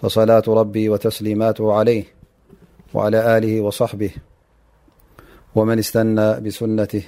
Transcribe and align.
فصلاة 0.00 0.42
ربي 0.48 0.88
وتسليماته 0.88 1.72
عليه 1.72 2.04
وعلى 2.94 3.38
آله 3.38 3.60
وصحبه 3.60 4.10
ومن 5.54 5.78
استنى 5.78 6.40
بسنته 6.40 7.04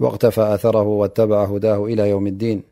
واقتفى 0.00 0.40
آثره 0.54 0.82
واتبع 0.82 1.44
هداه 1.44 1.84
إلى 1.84 2.10
يوم 2.10 2.26
الدين 2.26 2.62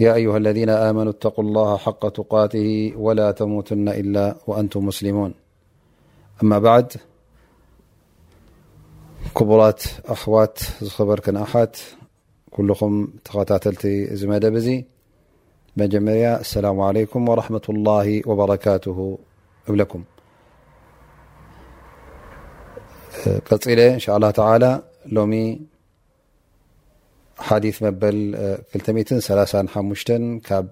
يا 0.00 0.14
أيها 0.14 0.36
الذين 0.36 0.70
آمنوا 0.70 1.10
اتقوا 1.12 1.44
الله 1.44 1.76
حق 1.76 2.08
تقاته 2.08 2.92
ولا 2.96 3.30
تموتن 3.32 3.88
إلا 3.88 4.36
وأنتم 4.46 4.86
مسلمون 4.86 5.34
أما 6.42 6.58
بعد 6.58 6.92
كبرات 9.36 9.82
أوات 10.28 10.58
رك 11.00 11.28
أ 11.28 11.66
كلم 12.54 12.72
ل 14.22 14.50
م 14.50 14.84
مجمري 15.76 16.34
السلام 16.36 16.80
عليكم 16.80 17.28
ورحمة 17.28 17.60
الله 17.68 18.22
وبركاته 18.26 19.18
لكم 19.68 20.04
ل 23.66 23.80
انشاء 23.80 24.16
الله 24.16 24.30
تعالى 24.30 24.82
لوم 25.06 25.60
حديث 27.38 27.82
مبل 27.82 28.14
ل 28.74 29.04
م 30.18 30.38
كاب 30.38 30.68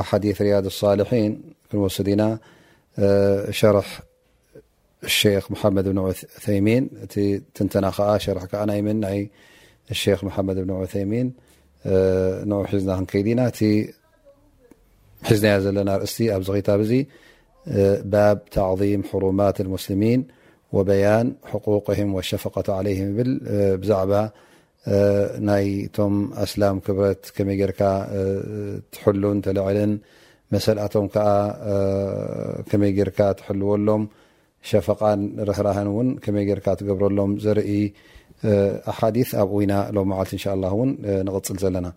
احديث 0.00 0.42
رياض 0.42 0.64
الصالحين 0.66 1.42
كنوسدينا 1.72 2.38
شرح 3.50 4.00
الشيخ 5.04 5.50
محمد 5.50 5.88
بن 5.88 6.12
ثيمين 6.40 6.90
تنتنا 7.54 8.18
شرح 8.18 8.44
ك 8.44 8.54
نيمن 8.54 9.26
الشيخ 9.90 10.24
محمد 10.24 10.56
بن 10.56 10.70
عثيمين 10.82 11.26
نعحزنا 12.50 13.00
نكينا 13.00 13.48
حዝن 15.28 15.60
ዘና 15.64 15.90
رأس 16.00 16.16
ኣ 16.34 16.36
خታب 16.46 16.80
باب 18.14 18.38
تعظيم 18.58 19.00
حرማاት 19.10 19.56
المسلمين 19.66 20.20
وبيان 20.76 21.26
حقوقهم 21.50 22.08
والشفقة 22.16 22.66
عليه 22.78 22.98
بዛع 23.80 24.00
ቶ 25.96 25.98
أسلم 26.44 26.76
كብረት 26.86 27.22
كم 27.36 27.48
حل 29.02 29.22
ተلعل 29.46 29.78
مسلቶም 30.52 31.06
كم 32.70 32.84
تحلوሎም 33.38 34.02
شفق 34.70 35.02
رهره 35.48 35.78
ረሎም 37.00 37.30
ዘ 37.44 37.46
حدث 38.98 39.30
ኣብ 39.42 39.50
م 39.58 39.62
ل 39.70 39.98
ء 40.26 40.46
لله 40.60 40.74
نغፅل 41.26 41.56
ዘلና 41.64 41.88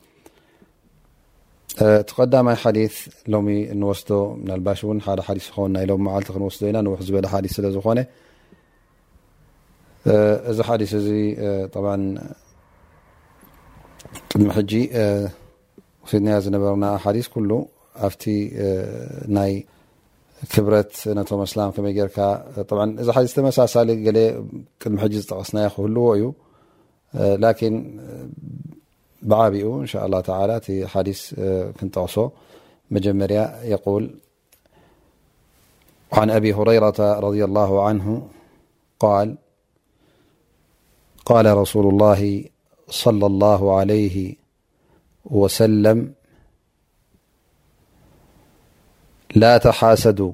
ቲቀዳማይ 2.09 2.55
ሓዲث 2.63 2.95
ሎሚ 3.33 3.47
ንወስ 3.81 4.01
ናባሽ 4.49 4.79
እ 4.85 4.97
ሓደ 5.05 5.19
ሓ 5.55 5.65
ናይ 5.75 5.85
ሎ 5.89 5.93
መዓልቲ 6.07 6.29
ክንወስ 6.35 6.57
ኢና 6.69 6.77
ንሕ 6.85 6.99
ዝበ 7.07 7.17
ስለ 7.55 7.65
ዝኮነ 7.75 7.99
እዚ 10.51 10.57
ሓዲ 10.67 10.81
እ 10.93 11.49
ቅድሚ 14.31 14.49
ሕጂ 14.57 14.71
ሲድ 16.09 16.25
ዝነበረና 16.45 16.85
ሓዲስ 17.03 17.27
كሉ 17.33 17.49
ኣብቲ 18.07 18.23
ናይ 19.37 19.51
ክብረት 20.53 20.91
ነቶም 21.17 21.41
ስላም 21.53 21.69
ከመይ 21.75 21.93
ር 22.07 22.09
ዚ 23.07 23.09
ሓ 23.17 23.21
ተመሳሳ 23.37 23.73
ቅድሚ 24.81 24.97
ሕ 25.03 25.09
ዝጠቀስናየ 25.19 25.67
ክህልዎ 25.73 26.05
እዩ 26.17 26.23
بعابئو 29.23 29.81
إن 29.81 29.85
شاء 29.85 30.05
الله 30.05 30.21
تعالى 30.21 30.59
ت 30.59 30.87
حديث 30.87 31.33
كنت 31.81 31.97
عصو 31.97 32.29
مجمرياء 32.91 33.61
يقول 33.65 34.19
عن 36.13 36.29
أبي 36.29 36.53
هريرة 36.53 37.19
رضي 37.19 37.43
الله 37.45 37.83
عنه 37.87 38.27
قال 38.99 39.35
قال 41.25 41.57
رسول 41.57 41.87
الله 41.87 42.45
صلى 42.89 43.25
الله 43.25 43.75
عليه 43.77 44.35
وسلم 45.25 46.13
لا 49.35 49.57
تحاسدوا 49.57 50.33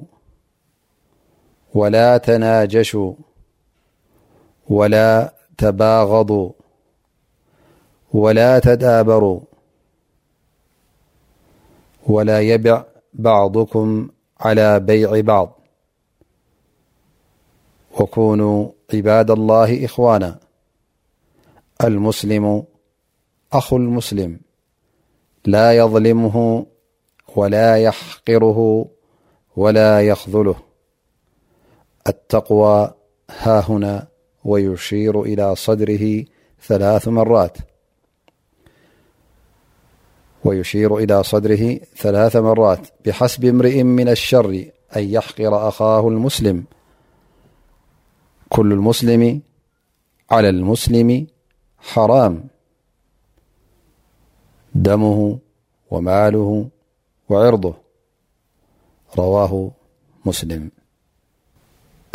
ولا 1.73 2.17
تناجشوا 2.17 3.13
ولا 4.69 5.33
تباغضوا 5.57 6.51
ولا 8.14 8.59
تدابروا 8.59 9.40
ولا 12.08 12.42
يبع 12.42 12.84
بعضكم 13.14 14.09
على 14.40 14.80
بيع 14.80 15.20
بعض 15.22 15.59
وكونوا 18.00 18.70
عباد 18.94 19.31
الله 19.31 19.86
إخوانا 19.86 20.40
المسلم 21.84 22.64
أخو 23.53 23.78
المسلم 23.78 24.40
لا 25.46 25.78
يظلمه 25.78 26.66
ولا 27.36 27.76
يحقره 27.78 28.86
ولا 29.56 30.02
يخذله 30.02 30.56
التقوى 32.08 32.94
ههنا 33.31 34.08
ويشير 34.44 35.22
إلى 35.24 35.56
صدره 35.56 36.26
ثلاث 36.62 37.08
مرات 37.08 37.58
ويشير 40.45 40.97
إلى 40.97 41.23
صدره 41.23 41.73
ثلاث 41.97 42.35
مرات 42.35 42.88
بحسب 43.05 43.45
امرئ 43.45 43.83
من 43.83 44.09
الشر 44.09 44.50
أن 44.95 45.03
يحقر 45.03 45.67
أخاه 45.67 46.07
المسلم 46.07 46.63
كل 48.49 48.72
المسلم 48.73 49.41
على 50.31 50.49
المسلم 50.49 51.28
حرام 51.79 52.47
دمه 54.75 55.39
وماله 55.91 56.69
وعرضه 57.29 57.73
رواه 59.17 59.72
مسلم 60.25 60.72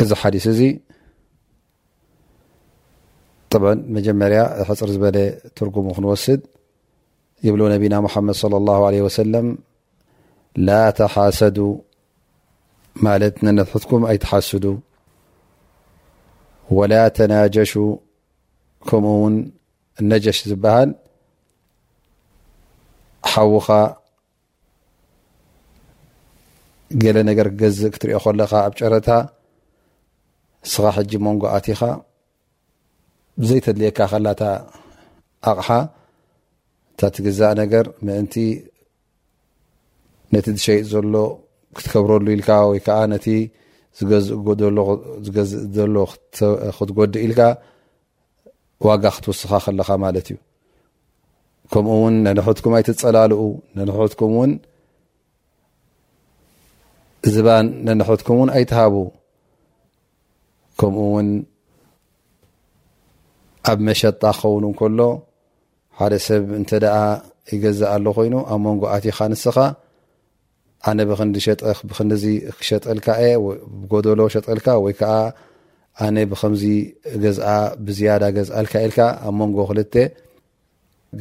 اذ 0.01 0.13
حلسزي 0.13 0.79
طبعا 3.49 3.73
مجمريا 3.73 4.63
حرزبل 4.63 5.39
تركم 5.55 5.93
خنوسد 5.93 6.47
ይብ 7.47 7.55
ነቢና 7.73 7.95
ሙሓመድ 8.05 8.35
صለى 8.43 8.55
الله 8.61 8.79
عለه 8.87 9.01
ወሰለም 9.07 9.47
ላ 10.67 10.69
ተሓሰዱ 10.99 11.57
ማለት 13.05 13.35
ነነሕትኩም 13.45 14.01
ኣይተሓስዱ 14.11 14.65
ወላ 16.77 16.93
ተናጀሹ 17.17 17.73
ከምኡ 18.89 19.11
እውን 19.17 19.35
ነጀሽ 20.11 20.37
ዝበሃል 20.49 20.89
ሓውኻ 23.31 23.67
ገለ 27.03 27.17
ነገር 27.29 27.47
ክገዝእ 27.51 27.91
ክትሪኦ 27.93 28.19
ከለኻ 28.25 28.51
ኣብ 28.65 28.73
ጨረታ 28.79 29.09
ስኻ 30.71 30.85
ሕጂ 30.97 31.11
መንጎኣትኻ 31.25 31.81
ዘይተድልየካ 33.49 33.99
ከላታ 34.11 34.41
ኣቕሓ 35.51 35.67
ታቲ 36.99 37.15
ግዛእ 37.27 37.53
ነገር 37.61 37.85
ምእንቲ 38.07 38.35
ነቲ 40.33 40.45
ዝሸይጥ 40.57 40.85
ዘሎ 40.91 41.13
ክትከብረሉ 41.77 42.27
ኢልካ 42.35 42.49
ወይ 42.69 42.79
ከዓ 42.85 42.97
ነቲ 43.13 43.25
ዝገዝእ 43.97 44.37
ዘሎ 45.75 45.95
ክትጎዲእ 46.77 47.23
ኢልካ 47.25 47.41
ዋጋ 48.87 49.03
ክትውስኻ 49.15 49.51
ከለኻ 49.65 49.89
ማለት 50.05 50.27
እዩ 50.31 50.37
ከምኡ 51.73 51.91
እውን 51.99 52.15
ነንሕትኩም 52.25 52.73
ኣይትፀላልኡ 52.77 53.41
ነነሕትኩም 53.77 54.31
እውን 54.37 54.51
ዝባን 57.33 57.65
ነንሕትኩም 57.87 58.35
እውን 58.39 58.49
ኣይትሃቡ 58.57 58.95
ከምኡ 60.79 60.99
እውን 61.11 61.27
ኣብ 63.71 63.79
መሸጣ 63.87 64.21
ክኸውኑ 64.39 64.63
እንከሎ 64.71 64.99
ሓደ 65.99 66.13
ሰብ 66.27 66.43
እንተ 66.59 66.71
ደአ 66.83 66.97
ይገዛእ 67.53 67.89
ኣሎ 67.95 68.05
ኮይኑ 68.17 68.35
ኣብ 68.51 68.59
ሞንጎ 68.63 68.83
ኣት 68.95 69.03
ካ 69.17 69.19
ንስኻ 69.31 69.57
ኣነ 70.89 70.99
ብክዚ 71.09 72.25
ክሸጥልካ 72.59 73.07
ብጎደሎ 73.81 74.19
ሸጥልካ 74.33 74.67
ወይ 74.85 74.93
ከዓ 74.99 75.11
ኣነ 76.05 76.17
ብከምዚ 76.31 76.63
ገዝአ 77.23 77.49
ብዝያዳ 77.85 78.23
ገዝአልካ 78.37 78.73
ኢልካ 78.85 78.99
ኣብ 79.27 79.33
ሞንጎ 79.39 79.57
ክልተ 79.69 79.93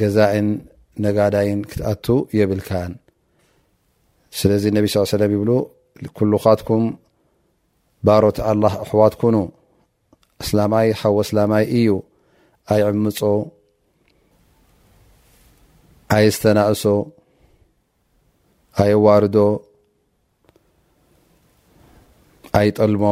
ገዛእን 0.01 0.49
ነጋዳይን 1.05 1.61
ክትኣቱ 1.71 2.07
የብልካን 2.39 2.93
ስለዚ 4.39 4.65
ነቢ 4.77 4.87
ስ 4.93 5.11
ሰለም 5.17 5.33
ይብሉ 5.37 5.51
ኩሉኻትኩም 6.19 6.85
ባሮት 8.07 8.39
ኣላ 8.51 8.65
ኣሕዋትኩኑ 8.85 9.37
እስላማይ 10.43 10.89
ሓወ 11.01 11.19
እስላማይ 11.27 11.65
እዩ 11.81 11.91
ኣይዕምፁ 12.73 13.19
ኣየ 16.13 16.27
ስተናእሶ 16.37 16.83
ኣየ 18.83 18.93
ኣዋርዶ 19.03 19.37
ኣይ 22.59 22.69
ጠልሞ 22.77 23.05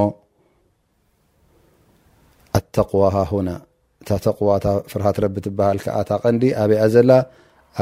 ኣተقዋ 2.59 3.00
ሃሁነ 3.17 3.49
እታ 4.03 4.11
ተቕዋ 4.25 4.49
እ 4.59 4.71
ፍርሃት 4.91 5.17
ረቢ 5.25 5.35
ትበሃል 5.44 5.79
ከዓ 5.83 5.97
ታ 6.09 6.12
ቀንዲ 6.23 6.43
ኣበኣ 6.62 6.81
ዘላ 6.94 7.11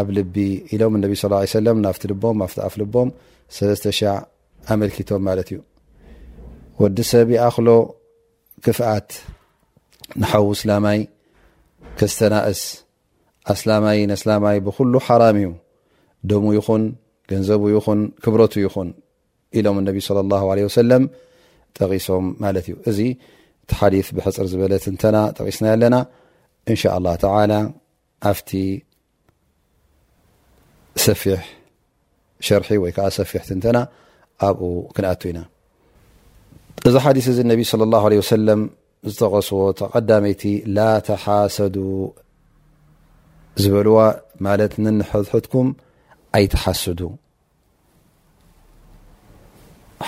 ኣብ 0.01 0.09
ልቢ 0.17 0.37
ኢሎም 0.75 0.93
እነቢ 0.97 1.13
ስ 1.21 1.25
ه 1.33 1.41
ሰለም 1.57 1.77
ናፍቲ 1.85 2.03
ልቦም 2.13 2.37
ናፍቲ 2.43 2.59
ኣፍ 2.67 2.75
ልቦም 2.81 3.09
ሰለስተ 3.57 3.85
ሸ 3.99 4.03
ኣመልኪቶም 4.75 5.23
ማለት 5.29 5.49
እዩ 5.53 5.59
ወዲ 6.83 6.99
ሰብ 7.13 7.29
ይኣክሎ 7.37 7.69
ክፍኣት 8.67 9.09
ንሓውስ 10.21 10.61
ላማይ 10.71 10.99
ክዝተናእስ 11.99 12.61
ኣስላማይ 13.55 13.99
ንስላማይ 14.11 14.57
ብኩሉ 14.67 14.95
ሓራም 15.07 15.37
እዩ 15.41 15.49
ደሙ 16.31 16.47
ይኹን 16.59 16.83
ገንዘቡ 17.31 17.63
ይኹን 17.77 18.01
ክብረቱ 18.25 18.55
ይኹን 18.67 18.89
ኢሎም 19.59 19.77
ነብ 19.87 19.97
ص 20.07 20.09
اه 20.21 20.43
عه 20.51 20.69
ሰለም 20.81 21.05
ጠቂሶም 21.79 22.27
ማለት 22.43 22.67
እዩ 22.71 22.75
እዚ 22.91 22.99
ቲ 23.71 23.75
ሓዲ 23.79 23.95
ብሕፅር 24.17 24.47
ዝበለ 24.53 24.75
ና 25.15 25.19
ጠቂስና 25.39 25.65
ኣለና 25.75 25.97
እንሻ 26.73 26.83
لله 27.03 27.15
ተ 27.23 27.25
ኣፍቲ 28.31 28.51
ሰፊሕ 31.05 31.41
ሸርሒ 32.47 32.69
ወይ 32.83 32.93
ዓ 33.05 33.07
ሰፊሕ 33.19 33.43
ትንተና 33.49 33.79
ኣብኡ 34.47 34.63
ክነኣቱኢና 34.95 35.39
እዚ 36.89 36.95
ሓዲث 37.05 37.27
እዚ 37.33 37.39
ነብ 37.53 37.61
ص 37.71 37.73
الله 37.89 38.03
عله 38.09 38.19
ሰለም 38.35 38.61
ዝተቀስዎ 39.13 39.59
ተቀዳመይቲ 39.81 40.43
ላ 40.77 40.83
ተሓሰዱ 41.09 41.77
ዝበልዋ 43.63 43.97
ማለት 44.47 44.73
ንንሕሕትኩም 44.85 45.69
ኣይተሓስዱ 46.37 47.01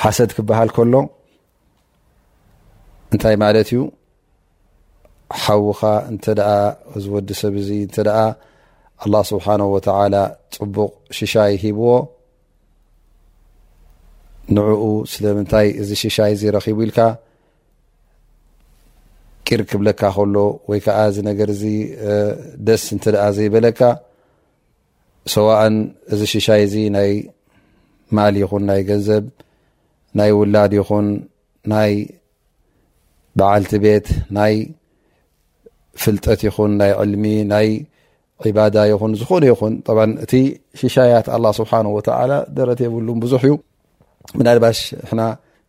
ሓሰድ 0.00 0.30
ክበሃል 0.36 0.70
ከሎ 0.76 0.94
እንታይ 3.12 3.36
ማለት 3.44 3.68
እዩ 3.72 3.80
ሓዉካ 5.42 5.80
እንተ 6.12 6.24
ኣ 6.52 6.54
እዚወዲ 6.98 7.28
ሰብ 7.40 7.54
ዚ 7.66 7.70
እንተ 7.86 7.96
ኣ 8.22 8.22
ኣلላه 9.04 9.24
ስብሓነه 9.32 9.66
ወተላ 9.74 10.14
ፅቡቕ 10.56 10.90
ሽሻይ 11.18 11.52
ሂብዎ 11.64 11.86
ንዕኡ 14.56 14.84
ስለምንታይ 15.12 15.68
እዚ 15.82 15.90
ሽሻይ 16.04 16.32
ዘ 16.40 16.52
ረኺቡ 16.56 16.78
ኢልካ 16.86 16.98
ርክብለካ 19.60 20.02
ከሎ 20.16 20.36
ወይ 20.70 20.80
ከዓ 20.84 20.98
እዚ 21.10 21.16
ነገር 21.28 21.50
ዚ 21.60 21.64
ደስ 22.66 22.84
እት 22.94 23.04
ኣ 23.24 23.26
ዘይበለካ 23.36 23.80
ሰዋእን 25.34 25.76
እዚ 26.14 26.20
ሽሻይ 26.32 26.62
እዚ 26.68 26.74
ናይ 26.96 27.12
ማል 28.16 28.34
ይኹን 28.42 28.62
ናይ 28.70 28.80
ገንዘብ 28.90 29.24
ናይ 30.18 30.30
ውላድ 30.38 30.72
ይኹን 30.78 31.06
ናይ 31.72 31.92
በዓልቲ 33.38 33.72
ቤት 33.84 34.06
ናይ 34.38 34.54
ፍልጠት 36.02 36.40
ይኹን 36.48 36.72
ናይ 36.80 36.92
ዕልሚ 37.02 37.24
ናይ 37.52 37.68
ዒባዳ 38.44 38.76
ይኹን 38.92 39.12
ዝኾነ 39.20 39.42
ይኹን 39.52 39.74
እቲ 40.24 40.32
ሽሻያት 40.80 41.26
ኣلله 41.36 41.50
ስብሓنه 41.60 41.90
وተل 41.96 42.30
ደረት 42.58 42.78
የብሉም 42.84 43.18
ብዙሕ 43.24 43.42
እዩ 43.48 43.52
ናባሽ 44.46 44.78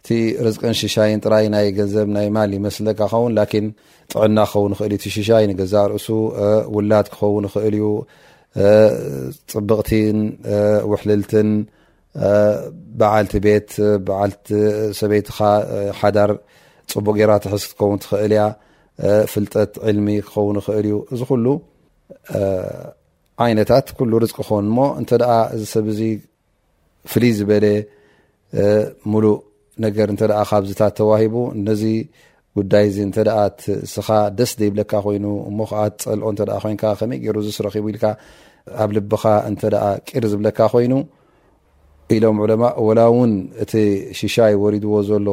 እቲ 0.06 0.12
ርዝቅን 0.46 0.74
ሽሻይን 0.80 1.20
ጥራይ 1.26 1.46
ናይ 1.54 1.66
ገንዘብ 1.76 2.08
ናይ 2.16 2.28
ማል 2.36 2.54
መስለካከውን 2.66 3.32
ን 3.38 3.68
ጥዕና 4.14 4.38
ክኸውን 4.50 4.74
ክእል 4.78 4.92
እዩ 4.96 4.98
እቲ 5.00 5.06
ሽሻይን 5.16 5.52
ገዛእ 5.60 5.86
ርእሱ 5.92 6.08
ውላድ 6.76 7.08
ክከውን 7.14 7.46
ክእል 7.54 7.76
እዩ 7.80 7.86
ፅብቕትን 9.54 10.18
ውሕልልትን 10.94 11.50
በዓልቲ 13.00 13.34
ቤት 13.46 13.70
ዓቲ 14.18 14.48
ሰበይትኻ 15.00 15.38
ሓዳር 16.00 16.32
ፅቡቅ 16.96 17.16
ጌራ 17.22 17.32
ትሕስ 17.46 17.64
ክትከውን 17.70 17.98
ትክእል 18.04 18.34
እያ 18.38 18.44
ፍልጠት 19.36 19.72
ዕልሚ 19.94 20.10
ክኸውን 20.28 20.58
ኽእል 20.68 20.86
እዩ 20.92 20.98
እዚ 21.14 21.22
ኩሉ 21.32 21.46
ዓይነታት 23.48 23.86
ኩሉ 24.02 24.12
ርዝቂ 24.26 24.36
ክኸውን 24.42 24.68
ሞ 24.80 24.90
እንተ 25.04 25.12
ኣ 25.38 25.40
እዚ 25.56 25.64
ሰብ 25.76 25.88
ዚ 26.02 26.12
ፍልይ 27.14 27.34
ዝበለ 27.40 27.66
ሙሉእ 29.14 29.40
ነገር 29.86 30.08
እንተ 30.14 30.24
ካብዚታት 30.50 30.94
ተዋሂቡ 31.00 31.36
ነዚ 31.68 31.84
ጉዳይ 32.58 32.86
ዚ 32.96 32.98
እንተ 33.08 33.18
ትስኻ 33.62 34.08
ደስ 34.40 34.52
ዘ 34.60 34.66
ይብለካ 34.70 34.92
ኮይኑ 35.06 35.26
እሞ 35.50 35.58
ከኣ 35.70 35.82
ፀልኦ 36.06 36.28
እተ 36.36 36.42
ኮይንካ 36.64 36.84
ከመይ 37.00 37.20
ገይሩ 37.24 37.38
ዝስረኪቡ 37.48 37.86
ኢልካ 37.92 38.06
ኣብ 38.84 38.90
ልብኻ 38.98 39.24
እንተ 39.50 39.62
ቂር 40.10 40.24
ዝብለካ 40.34 40.60
ኮይኑ 40.74 40.94
ኢሎም 42.16 42.38
ዑለማ 42.44 42.64
ወላ 42.88 43.00
እውን 43.12 43.34
እቲ 43.66 43.72
ሽሻይ 44.20 44.54
ወሪድዎ 44.64 44.94
ዘሎ 45.10 45.28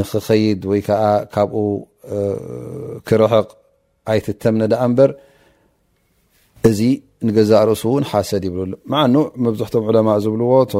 ንክከይድ 0.00 0.62
ወይ 0.70 0.80
ከዓ 0.88 1.02
ካብኡ 1.34 1.58
ክረሕቕ 3.08 3.48
ኣይትተም 4.12 4.54
ነ 4.60 4.66
ዳአ 4.72 4.82
እምበር 4.88 5.10
እዚ 6.68 6.80
ንገዛ 7.26 7.50
ርእሱ 7.68 7.82
እውን 7.90 8.04
ሓሰድ 8.10 8.42
ይብ 8.48 8.56
ማዓኑ 8.92 9.14
መብዛሕቶም 9.44 9.84
ዕለማ 9.90 10.08
ዝብልዎ 10.24 10.52
እተ 10.66 10.72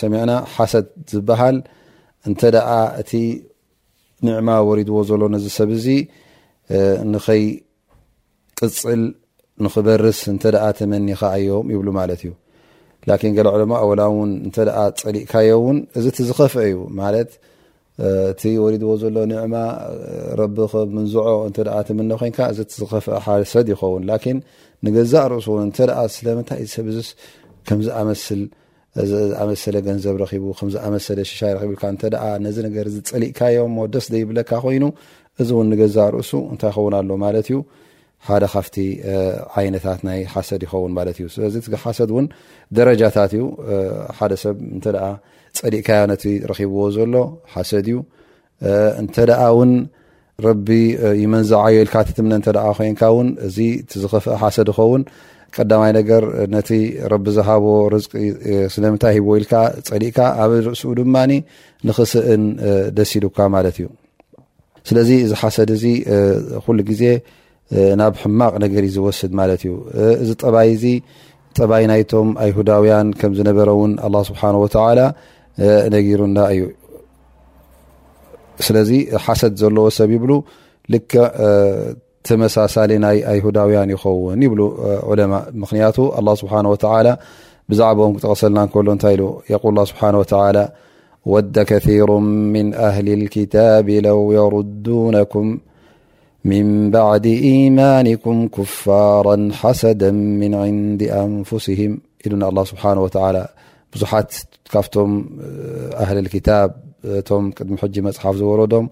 ሰሚዕና 0.00 0.32
ሓሰድ 0.54 0.86
ዝበሃል 1.12 1.56
እንተ 2.28 2.40
እቲ 3.02 3.10
ንዕማ 4.26 4.48
ወሪድዎ 4.68 4.96
ዘሎ 5.10 5.22
ነዚ 5.34 5.46
ሰብ 5.58 5.70
እዚ 5.78 5.86
ንከይ 7.12 7.44
ቅፅል 8.60 9.02
ንክበርስ 9.64 10.20
እንተ 10.34 10.44
ተመኒካ 10.78 11.22
እዮም 11.40 11.66
ይብሉ 11.74 11.88
ማለት 12.00 12.20
እዩ 12.26 12.32
ላን 13.08 13.34
ገ 13.38 13.48
ዕለማ 13.56 13.72
ኣወላውን 13.84 14.30
እተ 14.50 14.56
ፀሊእካዮእውን 15.02 15.78
እዚ 16.00 16.04
እቲዝኸፍአ 16.12 16.62
እዩ 16.70 16.76
ማት 17.00 17.32
እቲ 18.30 18.42
ወሪድዎ 18.62 18.92
ዘሎ 19.00 19.16
ንዕማ 19.32 19.56
ረቢ 20.42 20.56
ከምንዝዖ 20.70 21.26
እተ 21.48 21.56
ተመነ 21.88 22.10
ኮይንካ 22.22 22.38
እዚ 22.52 22.58
እቲዝኸፍአ 22.66 23.18
ሓሰድ 23.26 23.66
ይኸውን 23.72 24.04
ንገዛእ 24.86 25.26
ርእሱ 25.32 25.46
እተ 25.66 25.76
ስለምታይሰብዚከምዝዝኣሰለ 26.14 26.56
ገንዘብ 29.88 30.16
ቡዝኣሰለ 30.46 31.18
ሽሻ 31.30 31.40
ል 31.52 32.42
ነዚ 32.46 32.58
ገዚ 32.76 32.96
ፀሊእካዮም 33.12 33.76
ደስ 33.94 34.06
ይብለካ 34.22 34.50
ኮይኑ 34.64 34.84
እዚ 35.42 35.48
እውን 35.56 35.70
ገዛ 35.80 35.96
ርእሱ 36.16 36.32
እንታይ 36.52 36.70
ይኸውን 36.72 36.94
ኣሎ 36.98 37.10
ማለት 37.24 37.46
እዩ 37.52 37.56
ሓደ 38.26 38.44
ካፍቲ 38.56 38.76
ዓይነታት 39.60 40.00
ናይ 40.08 40.20
ሓሰድ 40.34 40.60
ይኸውን 40.66 40.92
ማት 40.98 41.18
ዩ 41.22 41.26
ስለዚ 41.36 41.54
ሓሰድ 41.84 42.10
እውን 42.14 42.26
ደረጃታት 42.76 43.32
እዩ 43.38 43.44
ሓደ 44.18 44.32
ሰብ 44.44 44.56
ፀሊእካዮ 45.62 46.02
ነ 46.12 46.14
ረብዎ 46.50 46.80
ዘሎ 46.96 47.16
ሓሰድ 47.54 47.86
እዩእተ 47.92 49.16
ረቢ 50.46 50.68
ይመንዝዓዮ 51.22 51.76
ኢልካ 51.84 51.94
ትምነ 52.16 52.34
እተደ 52.40 52.58
ኮይንካን 52.76 53.26
እዚ 53.46 53.56
ዝኸፍአ 54.02 54.34
ሓሰድ 54.42 54.68
ዝኸውን 54.72 55.02
ቀዳማይ 55.56 55.90
ነገር 55.98 56.22
ነቲ 56.54 56.70
ረቢ 57.12 57.24
ዝሃቦ 57.36 57.64
ርቂ 57.92 58.02
ስነምንታይ 58.74 59.12
ሂቦኢልካ 59.18 59.52
ፀሊእካ 59.88 60.18
ኣብርእስኡ 60.44 60.90
ድማ 60.98 61.16
ንኽስእን 61.88 62.44
ደስ 62.96 63.12
ሉካ 63.24 63.38
ማለት 63.56 63.76
እዩ 63.80 63.86
ስለዚ 64.88 65.10
እዚ 65.26 65.32
ሓሰድ 65.42 65.70
እዚ 65.76 65.84
ሉ 66.78 66.78
ግዜ 66.90 67.04
ናብ 68.00 68.14
ሕማቅ 68.22 68.52
ነገር 68.64 68.84
ዝወስድ 68.96 69.32
ማለት 69.42 69.62
እዩ 69.68 69.74
እዚ 70.74 70.86
ይጠባይ 70.88 71.84
ናይቶም 71.92 72.28
ኣይሁዳውያን 72.46 73.08
ከምዝነበረውን 73.20 73.92
ስብሓወላ 74.30 75.00
ነጊሩና 75.94 76.36
እዩ 76.54 76.62
لذ 78.70 79.18
حسد 79.18 79.56
زلو 79.56 79.88
س 79.90 80.00
يبل 80.00 80.42
لك 80.88 81.12
تمسሳل 82.24 82.90
يهدويا 83.36 83.82
يخون 83.94 84.36
يبل 84.46 84.60
علماء 85.10 85.44
م 85.54 85.62
الله 86.18 86.34
سبحانه 86.42 86.70
وتعلى 86.74 87.12
بዛعبم 87.68 88.12
تغسل 88.24 88.56
كل 88.74 88.88
قل 89.62 89.68
الله 89.72 89.84
سبحانه 89.90 90.18
وتعالى 90.22 90.64
ود 91.30 91.54
كثير 91.70 92.08
من 92.54 92.66
أهل 92.88 93.06
الكتاب 93.18 93.88
لو 94.06 94.18
يردونكم 94.38 95.58
من 96.52 96.66
بعد 96.96 97.26
ايمانكم 97.26 98.36
كفارا 98.56 99.36
حسدا 99.60 100.10
من 100.42 100.52
عند 100.64 101.02
أنفسهم 101.24 101.90
ل 102.30 102.44
الله 102.50 102.64
سبحانه 102.72 103.00
وتعلى 103.06 103.42
بዙت 103.92 104.32
م 104.98 105.12
أهل 106.04 106.16
الكتاب 106.24 106.70
እቶም 107.20 107.44
ቅدሚ 107.56 107.76
ሕጂ 107.84 107.96
መፅሓፍ 108.08 108.34
ዝوረዶም 108.40 108.86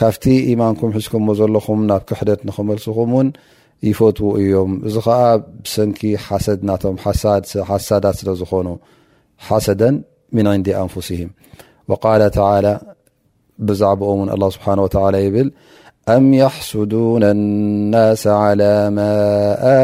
ካፍቲ 0.00 0.24
ايማንكም 0.48 0.88
ሒዝكም 0.96 1.24
ዘለኹም 1.38 1.80
ናብ 1.90 2.02
كሕደት 2.08 2.40
نክመልسኹም 2.48 3.10
ውን 3.16 3.28
ይፈት 3.88 4.18
እዮም 4.42 4.72
እዚ 4.88 4.96
ከዓ 5.06 5.16
بሰنኪ 5.64 6.00
ሓሰድ 6.26 6.58
ና 6.68 6.78
ሓሳዳት 7.70 8.16
ስለ 8.20 8.28
ዝኾኑ 8.42 8.68
ሓሰد 9.48 9.82
من 10.36 10.46
عንد 10.52 10.68
أንفسهም 10.82 11.30
وقل 11.90 12.22
تعى 12.38 12.58
ብዛعبኦን 13.66 14.28
الله 14.34 14.48
ስبحنه 14.56 14.82
وى 15.04 15.22
ይብل 15.26 15.48
ኣم 16.14 16.24
يحስدون 16.42 17.22
الناس 17.34 18.22
على 18.44 18.74
ما 18.98 19.12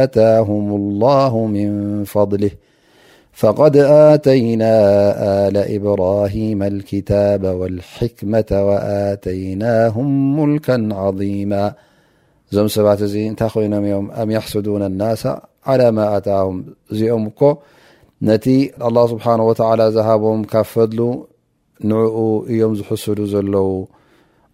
آتهم 0.02 0.66
الله 0.80 1.32
من 1.56 1.68
فضله 2.14 2.52
فقد 3.40 3.76
آتينا 3.82 4.72
آل 5.48 5.56
ابراهيم 5.76 6.62
الكتاب 6.62 7.44
والحكمة 7.44 8.46
وآتيناهم 8.52 10.40
ملكا 10.40 10.88
عظيما 10.92 11.64
ዞم 12.54 12.66
سبعت 12.76 13.02
ت 13.02 13.14
ينم 13.56 13.84
يم 13.92 14.06
م 14.28 14.30
يحسدون 14.30 14.82
الناس 14.90 15.22
على 15.68 15.86
ما 15.96 16.06
اتاهم 16.16 16.56
زኦم 16.98 17.24
ك 17.38 17.40
نت 18.28 18.44
الله 18.88 19.04
سبحانه 19.12 19.44
وتعلى 19.50 19.84
زهبم 19.96 20.38
كف 20.52 20.68
فدل 20.74 21.00
نع 21.80 21.98
እيم 22.50 22.74
زحسد 22.78 23.18
ዘلو 23.32 23.88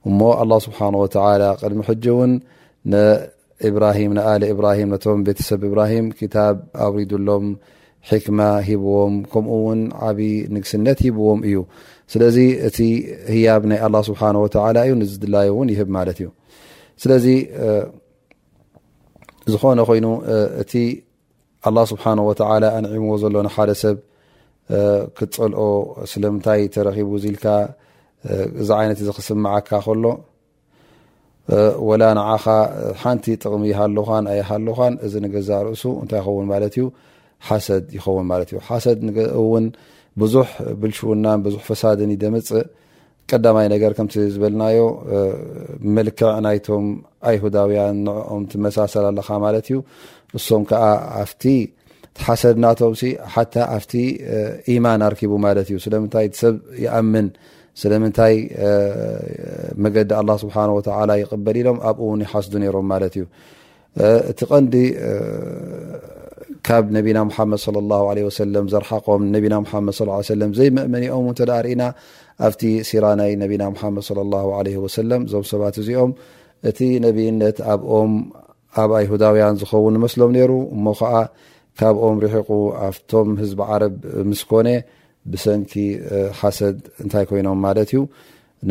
እم 0.06 0.18
الله 0.42 0.58
سبحانه 0.66 0.98
وتعالى 1.04 1.48
قدم 1.62 1.82
حج 1.86 2.08
ون 2.18 2.32
ه 2.92 2.92
ل 2.92 2.94
ابراهم 3.68 4.10
م 5.20 5.22
بተسب 5.26 5.60
ابراهم 5.70 6.04
كتاب 6.20 6.54
اوردሎم 6.84 7.46
ሕክማ 8.10 8.40
ሂብዎም 8.68 9.14
ከምኡ 9.32 9.52
እውን 9.60 9.80
ዓብዪ 10.08 10.24
ንግስነት 10.56 10.98
ሂብዎም 11.06 11.40
እዩ 11.48 11.54
ስለዚ 12.12 12.38
እቲ 12.68 12.78
ህያብ 13.34 13.62
ናይ 13.70 13.78
ኣ 13.86 13.88
ስብሓወላ 14.08 14.76
እዩ 14.88 14.92
ዝድላየ 15.12 15.48
እውን 15.54 15.68
ይህብ 15.74 15.88
ማለት 15.96 16.18
እዩ 16.22 16.28
ስለዚ 17.04 17.26
ዝኮነ 19.54 19.80
ኮይኑ 19.90 20.06
እቲ 20.62 20.72
ኣላه 21.68 21.84
ስብሓ 21.92 22.04
ወተላ 22.28 22.64
ኣንዕምዎ 22.78 23.12
ዘሎ 23.22 23.34
ሓደ 23.56 23.70
ሰብ 23.82 23.96
ክትፀልኦ 25.18 25.62
ስለምንታይ 26.12 26.60
ተረኪቡ 26.74 27.10
ዚኢልካ 27.24 27.44
እዚ 28.62 28.68
ዓይነት 28.80 28.98
ዚ 29.08 29.10
ክስማዓካ 29.16 29.70
ከሎ 29.86 30.04
ወላ 31.88 32.02
ንዓኻ 32.18 32.44
ሓንቲ 33.02 33.24
ጥቕሚ 33.42 33.62
ይሃለኻን 33.72 34.24
ኣይሃለኻን 34.32 34.94
እዚ 35.06 35.12
ንገዛ 35.24 35.50
ርእሱ 35.66 35.82
እንታይ 36.02 36.18
ይኸውን 36.22 36.46
ማለት 36.52 36.72
እዩ 36.78 36.84
ሰ 37.66 37.76
ይኸውን 37.96 38.26
ማትእዩ 38.30 38.58
ሓሰድ 38.68 38.98
ውን 39.52 39.66
ብዙሕ 40.20 40.48
ብልሽውናን 40.80 41.38
ብዙ 41.46 41.54
ፈሳድን 41.68 42.10
ይደምፅእ 42.14 42.64
ቀዳማይ 43.30 43.66
ነገር 43.74 43.92
ከም 43.98 44.06
ዝበልናዮ 44.34 44.78
ምልክዕ 45.96 46.30
ናይቶም 46.46 46.86
ኣይሁዳውያን 47.30 47.96
ንኦም 48.06 48.42
ትመሳሰል 48.52 49.06
ኣለካ 49.10 49.28
ማለት 49.46 49.66
እዩ 49.70 49.78
እሶም 50.38 50.62
ከዓ 50.70 50.84
ሓሰድ 52.26 52.56
ናቶም 52.64 52.92
ሓ 53.32 53.42
ኣ 53.74 53.78
ኢማን 54.74 55.02
ኣርኪቡ 55.08 55.32
ማለት 55.46 55.66
እዩ 55.70 55.78
ስለምታይ 55.86 56.26
ሰብ 56.40 56.54
ይኣምን 56.84 57.26
ስለምንታይ 57.80 58.36
መገዲ 59.84 60.10
ኣላ 60.20 60.30
ስብሓወተላ 60.42 61.10
ይቅበል 61.22 61.56
ኢሎም 61.62 61.78
ኣብኡ 61.88 62.04
ውን 62.12 62.22
ይሓስዱ 62.26 62.52
ነይሮም 62.62 62.86
ማለት 62.92 63.14
እዩ 63.18 63.24
እቲ 64.30 64.40
ቀንዲ 64.50 64.74
ካብ 66.66 66.86
ነቢና 66.96 67.18
ሓመድ 67.36 67.60
ሰም 68.56 68.66
ዘርሓቆም 68.72 69.22
ነቢና 69.34 69.54
ሓመ 69.72 69.86
ዘይመእመኒኦም 70.58 71.26
እ 71.32 71.34
ተዳ 71.38 71.50
ርእና 71.66 71.82
ኣብቲ 72.46 72.62
ሲራ 72.88 73.04
ናይ 73.20 73.32
ነቢና 73.42 73.62
ሓመድ 73.82 74.04
ሰም 74.06 74.18
እዞም 75.26 75.44
ሰባት 75.52 75.76
እዚኦም 75.82 76.12
እቲ 76.70 76.78
ነብይነት 77.06 77.58
ኣብኦም 77.74 78.12
ኣብ 78.82 78.90
ኣይሁዳውያን 79.00 79.58
ዝኸውን 79.60 79.96
መስሎም 80.04 80.32
ነሩ 80.38 80.54
እሞ 80.76 80.86
ከዓ 81.00 81.14
ካብኦም 81.80 82.18
ርሒቁ 82.24 82.50
ኣብቶም 82.88 83.30
ህዝቢ 83.42 83.60
ዓረብ 83.72 83.94
ምስኮነ 84.30 84.68
ብሰንኪ 85.32 85.72
ሓሰድ 86.40 86.78
እንታይ 87.04 87.24
ኮይኖም 87.30 87.60
ማለት 87.66 87.92
እዩ 87.94 88.02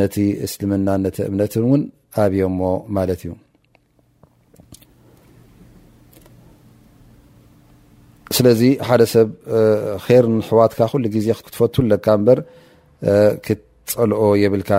ነቲ 0.02 0.18
እስልምና 0.48 0.88
ነተ 1.06 1.18
እምነትን 1.32 1.66
ውን 1.72 1.82
ኣብዮሞ 2.26 2.60
ማለት 2.98 3.22
እዩ 3.26 3.32
ስለዚ 8.36 8.62
ሓደ 8.88 9.02
ሰብ 9.14 9.28
ር 10.24 10.28
ሕዋትካ 10.50 10.82
ዜ 11.26 11.28
ትፈትካ 11.54 12.08
ክትፀልኦ 13.46 14.24
የብልካ 14.44 14.72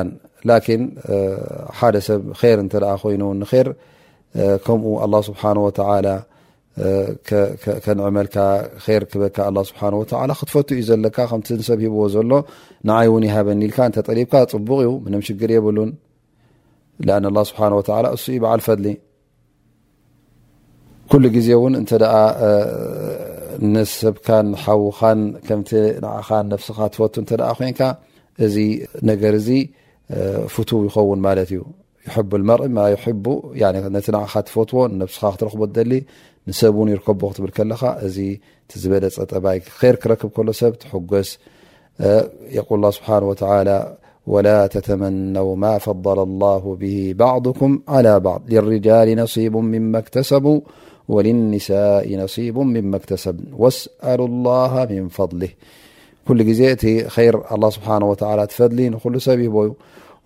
ሓ 1.79 1.91
ሰብ 2.09 2.21
እተ 2.67 2.75
ኮይኑ 3.03 3.23
ከምኡ 4.65 4.95
له 5.13 5.21
ስብ 5.27 5.37
መልካ 8.19 8.37
ክበ 9.13 9.23
ክትፈት 10.41 10.71
ዩ 10.81 10.83
ዘለካ 10.91 11.19
ከ 11.47 11.51
ሰብ 11.71 11.79
ሂብዎ 11.87 12.01
ዘሎ 12.17 12.33
ንዓይ 12.91 13.09
ውን 13.15 13.25
ይሃበኒልካ 13.29 13.79
ተጠብካ 13.97 14.33
ፅቡቅ 14.55 14.79
እዩ 14.87 14.93
ምም 15.07 15.23
ሽግር 15.29 15.51
የብሉን 15.57 15.91
ه 17.07 17.43
ስብ 17.51 17.63
ዩ 18.35 18.39
በዓል 18.43 18.61
ፈ 18.69 18.79
ዜ 21.49 21.51
ሰብካ 24.01 24.29
ሓዉኻ 24.65 25.01
فኻ 26.27 26.79
ፈ 27.01 27.69
ን 27.71 27.83
እዚ 28.45 28.57
ነገ 29.09 29.25
ፍ 30.53 30.57
يውን 30.73 31.21
ማ 31.25 31.29
እዩ 31.45 31.53
يحب 32.07 32.31
الርኢ 32.41 32.73
ፈትዎ 34.53 34.79
ኻ 35.13 35.25
ትረክ 35.41 35.57
ሰብ 36.61 36.77
ን 36.87 36.89
يከቦ 36.97 37.21
ክብ 37.59 37.85
ዝበለፀ 38.83 39.17
ጠይ 39.33 39.59
ር 39.93 39.97
ክረክብ 40.03 40.31
ሰብ 40.63 40.73
ትحስ 40.81 41.31
ه 42.05 42.07
ه 42.55 43.29
ى 44.41 44.41
ل 44.47 44.49
ተመنው 44.87 45.49
فضل 45.87 46.19
الله 46.29 46.63
ه 46.81 46.95
بعضكም 47.25 47.71
على 47.95 48.13
بعض 48.27 48.41
لرجال 48.53 49.09
نصيب 49.23 49.55
مم 49.73 49.95
اكتሰቡ 50.03 50.45
ወልኒሳ 51.15 51.67
ነصቡ 52.21 52.57
ምን 52.75 52.87
መተሰብ 52.93 53.37
ስሉ 53.79 54.21
ላ 54.47 54.55
ምን 54.91 55.09
ፈሊህ 55.19 55.53
ሉ 56.39 56.47
ግዜ 56.49 56.61
እቲ 56.77 56.85
ር 57.37 57.71
ስ 57.77 57.81
ፈሊ 58.57 58.83
ሉ 58.95 59.17
ሰብ 59.27 59.43
ሂዩ 59.59 59.71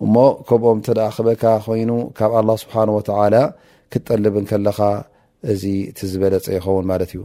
እሞ 0.05 0.15
ከብም 0.49 0.79
በካ 1.27 1.43
ኮይ 1.65 1.81
ካብ 2.19 2.31
ስሓ 2.63 2.83
ክጠልብ 3.93 4.35
ከለ 4.51 4.67
እዚ 5.51 5.63
ዝበለፀ 6.11 6.45
ይኸውን 6.57 6.85
ማት 6.89 7.11
ዩ 7.17 7.21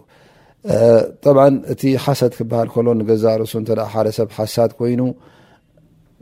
እቲ 1.73 1.83
ሓሰድ 2.05 2.33
ክሃል 2.39 2.69
ሎ 2.87 3.05
ገዛ 3.11 3.25
ርእሱ 3.41 3.55
ደሰብሓሳ 3.69 4.57
ኮይኑ 4.79 5.01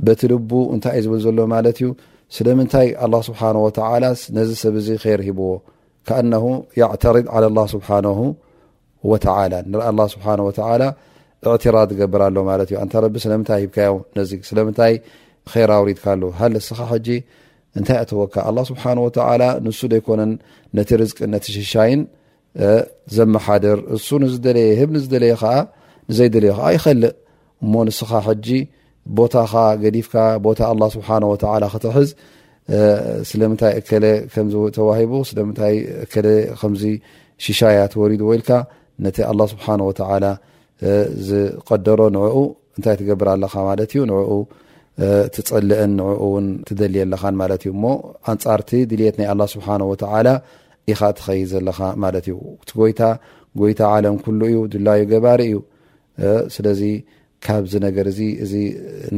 በቲ 0.06 0.20
ልቡ 0.32 0.50
እንታይ 0.74 0.96
ዩ 0.98 1.02
ዝብል 1.06 1.20
ዘሎ 1.26 1.38
ማለት 1.54 1.78
ዩ 1.84 1.88
ስለምንታይ 2.36 2.88
ኣ 3.06 3.20
ስሓላ 3.28 3.56
ነዚ 4.36 4.50
ሰብ 4.62 4.76
ይር 5.06 5.20
ሂብዎ 5.28 5.46
كنه 6.08 6.44
يعተርድ 6.80 7.24
على 7.34 7.46
لله 7.52 7.64
ስብሓه 7.74 8.02
ه 11.52 11.62
ራ 11.74 11.76
ገብር 12.00 12.22
ሎ 12.34 12.38
ማ 12.48 12.50
ተ 12.92 13.00
ቢ 13.14 13.16
ለይዮ 14.16 14.24
ስይ 15.52 15.64
ራ 15.70 15.72
ድካ 15.88 16.04
ሃ 16.40 16.42
ስ 16.66 16.68
ታይ 17.88 17.98
ተወካ 18.10 18.36
ስه 18.68 18.84
ንሱ 19.64 19.80
ይኮነ 19.98 20.20
ነቲ 20.76 20.90
ርዝ 21.00 21.10
ሽይን 21.72 22.00
ዘመሓድር 23.16 23.78
ብ 24.44 24.46
የዘለየ 24.96 25.34
ይልእ 26.18 26.58
እሞ 27.64 27.74
ስኻ 28.00 28.10
ቦታ 29.18 29.34
ገዲፍ 29.82 30.06
ታ 30.58 30.70
ስه 30.94 31.68
ክትሕዝ 31.74 32.08
ስለምንታይ 33.30 33.72
እከለ 33.80 34.04
ከም 34.34 34.46
ተዋሂቡ 34.76 35.12
ስለምታይ 35.30 35.74
እ 36.02 36.32
ከምዚ 36.60 36.84
ሽሻያ 37.44 37.78
ተወሪዱ 37.92 38.22
ወይልካ 38.30 38.50
ነቲ 39.04 39.16
ኣላ 39.30 39.40
ስብሓን 39.52 39.80
ወተዓላ 39.88 40.24
ዝቀደሮ 41.28 42.00
ንዕኡ 42.16 42.36
እንታይ 42.76 42.94
ትገብር 43.00 43.28
ኣለኻ 43.32 43.54
ማለት 43.68 43.90
እዩ 43.94 44.02
ንኡ 44.10 44.30
ትፀልአን 45.34 45.92
ንዕኡ 45.98 46.22
ውን 46.34 46.46
ትደልየለኻን 46.68 47.34
ማለት 47.42 47.62
እዩ 47.64 47.70
እሞ 47.76 47.84
ኣንፃርቲ 48.32 48.70
ድልት 48.90 49.16
ናይ 49.20 49.28
ኣላ 49.32 49.42
ስብሓንወተላ 49.54 50.28
ኢኻ 50.92 51.00
ትኸይድ 51.18 51.46
ዘለኻ 51.52 51.78
ማለት 52.04 52.24
እዩ 52.30 52.36
ቲ 52.70 52.90
ታ 53.00 53.10
ጎይታ 53.60 53.80
ዓለም 53.96 54.16
ኩሉ 54.24 54.40
እዩ 54.52 54.58
ድላዩ 54.72 55.02
ገባሪ 55.12 55.40
እዩ 55.50 55.58
ስለዚ 56.54 56.82
ካብዚ 57.44 57.72
ነገር 57.86 58.06
እዚ 58.12 58.20
እዚ 58.44 58.52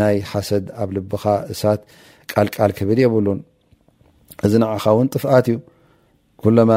ናይ 0.00 0.17
ሓሰድ 0.33 0.65
ኣብ 0.83 0.88
ልብኻ 0.97 1.25
እሳት 1.55 1.81
ቃልቃል 2.33 2.73
ክብል 2.78 2.99
የብሉን 3.04 3.40
እዚ 4.47 4.52
ንዓኻ 4.62 4.85
እውን 4.95 5.09
ጥፍኣት 5.14 5.47
እዩ 5.50 5.59
ኩለማ 6.45 6.73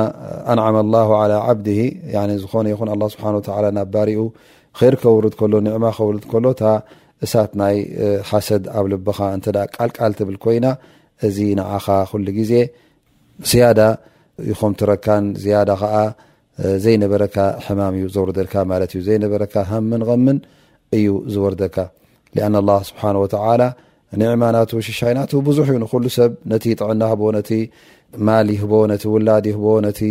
ኣንዓማ 0.51 0.77
ላه 0.95 1.09
ላ 1.31 1.35
ዓብድ 1.47 1.67
ዝኾነ 2.43 2.65
ይኹን 2.73 2.89
ኣ 2.93 3.07
ስብሓ 3.13 3.25
ና 3.77 3.83
ባሪኡ 3.93 4.21
ከይር 4.79 4.95
ከውርድ 5.01 5.33
ከሎ 5.39 5.53
ኒዕማ 5.67 5.85
ከውርድ 5.97 6.23
ከሎታ 6.31 6.61
እሳት 7.25 7.51
ናይ 7.61 7.77
ሓሰድ 8.29 8.63
ኣብ 8.79 8.85
ልብኻ 8.91 9.19
እተ 9.37 9.45
ቃልቃል 9.75 10.11
ትብል 10.19 10.37
ኮይና 10.43 10.65
እዚ 11.27 11.37
ንዓኻ 11.59 11.87
ሉ 12.25 12.31
ግዜ 12.37 12.53
ያዳ 13.61 13.79
ይኹም 14.51 14.73
ትረካን 14.79 15.25
ዝያዳ 15.43 15.69
ከዓ 15.81 15.95
ዘይነበረካ 16.83 17.35
ሕማም 17.65 17.93
እዩ 17.97 18.05
ዘውርደልካ 18.15 18.53
ማት 18.69 18.91
እዩ 18.95 19.01
ዘይነበረካ 19.07 19.53
ሃምን 19.71 20.01
ምን 20.27 20.37
እዩ 20.97 21.07
ዝወርደካ 21.33 21.75
ኣ 22.45 22.77
ስብሓንተላ 22.89 23.61
ንዒማናቱ 24.19 24.71
ሽሻይናቱ 24.87 25.31
ብዙሕ 25.47 25.67
ዩ 25.73 25.79
ንሉ 25.81 26.07
ሰብ 26.17 26.31
ነቲ 26.51 26.63
ጥዕና 26.81 27.03
ቦ 27.21 27.25
ቲ 27.49 27.57
ማል 28.27 28.47
ይሁቦ 28.55 28.71
ቲ 29.01 29.11
ውላድ 29.13 29.45
ይቦ 29.51 29.65
ቲ 29.99 30.01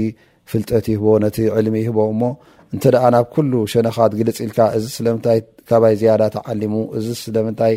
ፍልጠት 0.50 0.87
ይቦ 0.93 1.05
ቲ 1.37 1.47
ዕልሚ 1.55 1.75
ይህቦ 1.85 1.99
እሞ 2.12 2.23
እንተ 2.75 2.85
ናብ 3.14 3.26
ሸነኻት 3.73 4.12
ግልፅ 4.19 4.38
ኢልካ 4.45 4.59
ዚ 4.85 4.87
ይ 5.05 5.97
ዝያዳ 6.00 6.23
ተዓሙ 6.37 6.75
ዚ 7.05 7.09
ስለምታይ 7.23 7.75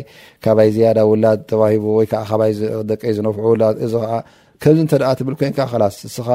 ባይ 0.58 0.68
ዝያዳ 0.76 0.98
ውላ 1.10 1.24
ተሂወይይ 1.50 2.08
ደቀይ 2.90 3.12
ዝነፍዑዚከምዚተ 3.18 4.92
ትብል 5.20 5.36
ኮን 5.42 5.54
ስ 5.96 6.00
እስኻ 6.10 6.28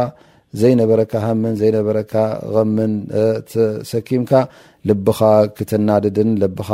ዘይነበረካ 0.59 1.13
ሃምን 1.25 1.55
ዘይነበረካ 1.61 2.13
ምን 2.75 2.93
ሰኪምካ 3.91 4.31
ልብኻ 4.89 5.19
ክተናድድን 5.57 6.29
ልብኻ 6.43 6.69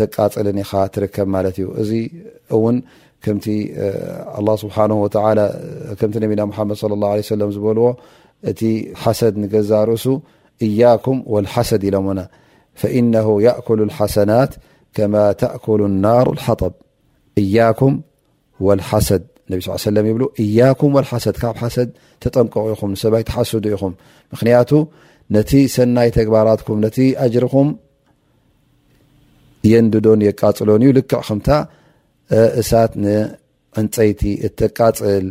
ተቃፅልኒ 0.00 0.58
ትርከብ 0.94 1.28
ማ 1.34 1.38
እዩ 1.50 1.58
እዚ 1.82 1.90
እውን 2.56 2.76
ስ 3.24 3.26
ም 3.34 3.38
ድ 3.44 3.46
ه 6.56 7.48
ዝበልዎ 7.56 7.86
እቲ 8.50 8.60
ሓሰድ 9.02 9.34
ንገዛ 9.42 9.70
ርእሱ 9.88 10.06
እያም 10.66 11.16
ወالሓሰድ 11.32 11.82
ኢለም 11.88 12.06
ፈእነ 12.80 13.14
أكሉ 13.60 13.78
الሓሰናት 13.88 14.52
ከማ 14.96 15.14
ተأك 15.40 15.66
ናር 16.04 16.26
لሓጠብ 16.38 16.72
እያም 17.42 17.94
ሓሰድ 18.88 19.22
ይብ 20.08 20.20
እያም 20.44 20.96
ሓሰድ 21.10 21.34
ካብ 21.42 21.56
ሰድ 21.76 21.88
ተጠንቀ 22.22 22.54
ኹም 22.80 22.90
ንሰባይ 22.96 23.22
ተሓስዱ 23.28 23.64
ኢኹም 23.76 23.94
ምክንያቱ 24.32 24.70
ነቲ 25.34 25.50
ሰናይ 25.76 26.08
ተግባራትም 26.18 26.80
ጅርኩም 27.34 27.68
የንድዶን 29.70 30.20
የቃፅሎን 30.28 30.82
እዩ 30.84 30.90
ልክዕ 30.98 31.20
ከምታ 31.28 31.48
እሳት 32.60 32.92
ንዕንፀይቲ 33.04 34.22
እተቃፅል 34.48 35.26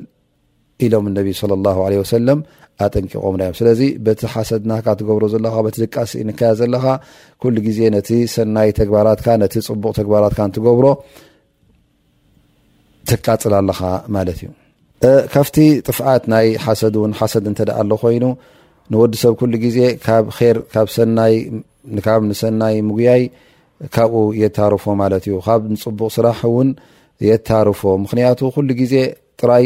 ኢሎም 0.85 1.05
ነቢ 1.19 1.29
ም 2.39 2.41
ኣጠንቂቆምናዮም 2.83 3.55
ስለዚ 3.57 3.81
በቲ 4.05 4.21
ሓሰ 4.33 4.49
ናትገብሮዘቲድቃሲ 4.69 6.13
ከያ 6.39 6.51
ዘለካ 6.59 6.85
ዜ 7.77 7.89
ነቲ 7.95 8.09
ሰናይ 8.35 8.69
ተግባራት 8.79 9.19
ፅቡቅ 9.67 9.91
ተግባትገብሮ 9.99 10.87
ተቃፅል 13.11 13.53
ኣለካ 13.59 13.81
ማለት 14.15 14.39
እዩ 14.43 14.49
ካብቲ 15.33 15.57
ጥፍዓት 15.89 16.23
ናይ 16.33 16.47
ሓሰድን 16.65 17.13
ሓሰድ 17.19 17.45
እንተደ 17.51 17.69
ኣሎ 17.81 17.91
ኮይኑ 18.03 18.25
ንወዲሰብ 18.93 19.33
ሉ 19.51 19.61
ግዜ 19.65 19.77
ብ 22.05 22.25
ንሰናይ 22.31 22.75
ምጉያይ 22.87 23.21
ካብኡ 23.95 24.21
የታርፎ 24.41 24.83
ማለት 25.01 25.23
እዩ 25.27 25.35
ካብ 25.47 25.61
ንፅቡቅ 25.73 26.09
ስራሕ 26.17 26.39
እውን 26.49 26.69
የታርፎ 27.29 27.81
ምክንያቱ 28.03 28.39
ኩሉ 28.55 28.69
ግዜ 28.81 28.93
ጥራይ 29.41 29.65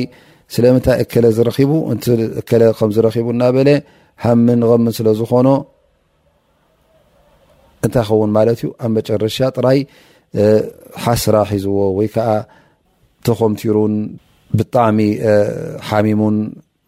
ስለምንታይ 0.55 0.97
እከለ 1.03 1.25
ዝረኪቡ 1.37 1.71
እ 1.93 1.95
እለ 2.15 2.61
ከም 2.79 2.89
ዝረኺቡ 2.97 3.27
እናበለ 3.35 3.69
ሃምን 4.25 4.61
ምን 4.83 4.93
ስለ 4.97 5.07
ዝኾኖ 5.21 5.47
እንታይ 7.85 8.05
ኸውን 8.09 8.31
ማለት 8.37 8.59
እዩ 8.63 8.69
ኣብ 8.85 8.91
መጨረሻ 8.97 9.37
ጥራይ 9.57 9.79
ሓ 11.03 11.13
ስራሕ 11.23 11.49
ይዝዎ 11.57 11.79
ወይ 11.97 12.07
ከዓ 12.15 12.29
ተኸምቲሩን 13.27 13.93
ብጣዕሚ 14.59 14.99
ሓሚሙን 15.89 16.37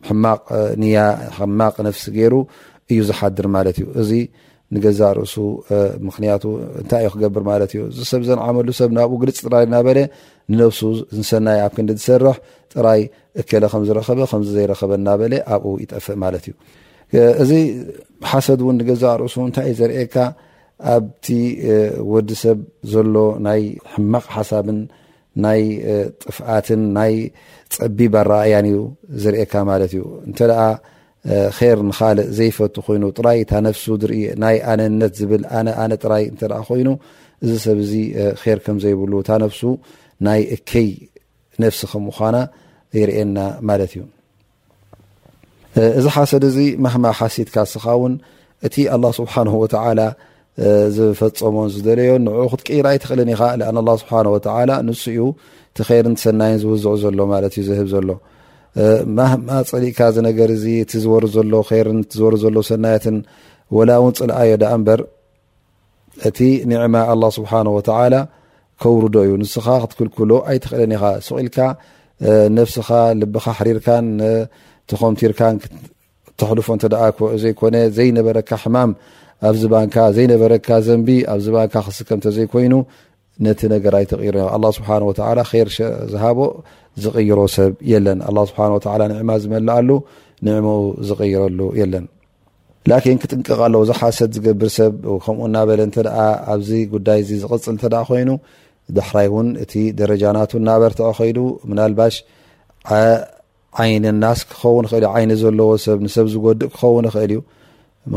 ሕማቕንያ 0.07 0.97
ሕማቕ 1.37 1.75
ነፍሲ 1.87 2.03
ገይሩ 2.17 2.35
እዩ 2.91 2.99
ዝሓድር 3.09 3.47
ማለት 3.55 3.77
እዩ 3.81 3.87
እዚ 4.01 4.11
ንገዛ 4.75 4.99
ርእሱ 5.17 5.35
ምክንያቱ 6.07 6.43
እንታይ 6.79 7.03
እዩ 7.03 7.09
ክገብር 7.13 7.43
ማለት 7.49 7.71
እዩ 7.75 7.81
እዚሰብ 7.91 8.21
ዘነዓመሉ 8.29 8.67
ሰብ 8.79 8.89
ናብኡ 8.97 9.17
ግልፅ 9.21 9.37
ጥራይ 9.45 9.63
እናበለ 9.67 9.99
ንነብሱ 10.53 10.79
ዝንሰናይ 11.15 11.59
ኣብ 11.65 11.71
ክንዲ 11.75 11.91
ዝሰርሕ 11.99 12.37
ጥራይ 12.73 13.01
እከለ 13.41 13.63
ከምዝረኸበ 13.73 14.19
ከምዚ 14.31 14.49
ዘይረከበ 14.57 14.91
እና 15.01 15.07
በለ 15.21 15.33
ኣብኡ 15.55 15.71
ይጠፍእ 15.83 16.17
ማለት 16.23 16.43
እዩ 16.51 16.53
እዚ 17.43 17.51
ሓሰድ 18.31 18.59
እውን 18.65 18.75
ንገዛ 18.81 19.03
ርእሱ 19.21 19.35
እንታይ 19.47 19.67
እዩ 19.71 19.77
ዘርኤካ 19.81 20.15
ኣብቲ 20.95 21.27
ወዲሰብ 22.13 22.57
ዘሎ 22.93 23.15
ናይ 23.47 23.63
ሕማቕ 23.93 24.25
ሓሳብን 24.35 24.79
ናይ 25.45 25.61
ጥፍኣትን 26.23 26.83
ናይ 26.99 27.15
ፀቢብ 27.77 28.13
ኣራኣያን 28.25 28.67
እዩ 28.71 28.79
ዘርኤካ 29.23 29.53
ማለት 29.71 29.91
እዩ 29.97 30.03
እንተ 30.27 30.39
ኣ 30.67 30.69
ር 31.75 31.79
ንካልእ 31.89 32.27
ዘይፈቱ 32.37 32.75
ኮይኑ 32.87 33.03
ጥራይ 33.17 33.37
እታ 33.43 33.51
ነፍሱ 33.67 33.85
ናይ 34.43 34.57
ኣነነት 34.71 35.13
ዝብል 35.19 35.43
ኣነ 35.83 35.91
ጥራይ 36.03 36.23
እንተኣ 36.31 36.53
ኮይኑ 36.69 36.87
እዚ 37.43 37.51
ሰብ 37.65 37.79
ዚ 37.89 37.93
ር 38.55 38.57
ከምዘይብሉ 38.65 39.13
እታ 39.23 39.29
ነፍሱ 39.43 39.61
ናይ 40.27 40.41
እከይ 40.55 40.89
ነፍሲ 41.63 41.81
ከም 41.91 42.03
ምኳና 42.09 42.35
ይርእና 42.99 43.37
ማለት 43.69 43.91
እዩ 43.95 44.03
እዚ 45.99 46.05
ሓሰድ 46.15 46.43
እዚ 46.51 46.57
ማህማ 46.85 47.05
ሓሲድካ 47.19 47.57
ስኻ 47.73 47.85
እውን 47.97 48.13
እቲ 48.67 48.75
ኣላه 48.93 49.11
ስብሓንሁ 49.19 49.53
ወተዓላ 49.63 49.99
ዝፈፀሞ 50.95 51.55
ዝደለዮ 51.73 52.11
ንዑኡ 52.27 52.49
ክትቂራ 52.53 52.85
ይትኽእልን 52.95 53.29
ኢኻ 53.33 53.41
አን 53.69 53.77
ኣ 53.81 53.83
ስብሓ 54.01 54.13
ወተላ 54.35 54.71
ንሱ 54.87 55.03
እዩ 55.13 55.21
እቲ 55.75 55.79
ር 55.89 56.03
ን 56.11 56.15
ትሰናይን 56.19 56.57
ዝውዝዑ 56.63 56.87
ዘሎ 57.03 57.19
ማለት 57.33 57.53
እዩ 57.59 57.63
ዝህብ 57.69 57.87
ዘሎ 57.93 58.09
ማፀሊእካ 59.49 59.99
ዚ 60.15 60.23
ነገር 60.29 60.49
እዚ 60.55 60.65
እቲ 60.83 60.91
ዝወር 61.03 61.23
ዘሎ 61.35 61.53
ር 61.85 61.87
ትዝወር 62.09 62.33
ዘሎ 62.43 62.57
ሰናያትን 62.69 63.17
ወላውን 63.77 64.11
ፅልኣዮ 64.17 64.51
ዳ 64.61 64.65
ምበር 64.81 64.99
እቲ 66.29 66.37
ንዕማ 66.71 66.95
ኣ 67.11 67.13
ስብሓንወተላ 67.37 68.15
ከውርዶ 68.81 69.15
እዩ 69.25 69.31
ንስኻ 69.41 69.67
ክትክልክሎ 69.83 70.31
ኣይትክእለን 70.49 70.91
ኢኻ 70.97 71.05
ስቕልካ 71.27 71.57
ነብስኻ 72.57 72.87
ልብካ 73.21 73.45
ሕሪርካንተኸምቲርካን 73.59 75.55
ተሕልፎ 76.41 76.67
እንተደኣ 76.77 77.03
ዘይኮነ 77.43 77.75
ዘይነበረካ 77.97 78.51
ሕማም 78.63 78.91
ኣብዚባንካ 79.49 79.95
ዘይነበረካ 80.17 80.67
ዘንቢ 80.87 81.09
ኣብዚባንካ 81.35 81.75
ክስከምተ 81.87 82.25
ዘይኮይኑ 82.37 82.73
ነቲ 83.45 83.59
ነገራይ 83.75 84.05
ተቂሩ 84.11 84.35
ኣ 84.55 84.59
ስብሓ 84.77 84.89
ይርሸ 85.61 85.77
ዝሃቦ 86.13 86.39
ዝይሉ 87.03 87.39
ክጥ 93.21 93.47
ሓሰ 94.01 94.27
ዝገብርሰብ 94.35 94.91
ከምኡ 95.23 95.55
ኣብዚ 96.53 96.69
ጉዳይ 96.93 97.21
ዝፅል 97.41 97.75
ኮይኑ 98.09 98.29
ሕራይ 99.07 99.27
ን 99.45 99.47
እ 99.79 99.81
ደረጃና 99.99 100.37
ናበርቲ 100.67 100.99
ኮይ 101.19 101.31
ባ 101.99 102.03
ዓይ 103.83 103.91
ስ 104.39 104.41
ክይ 104.51 104.77
ዘብ 105.85 106.01
ሰብ 106.17 106.25
ዝድእ 106.33 106.69
ክኸን 106.75 107.05
ልዩ 107.31 107.39
ም 108.11 108.13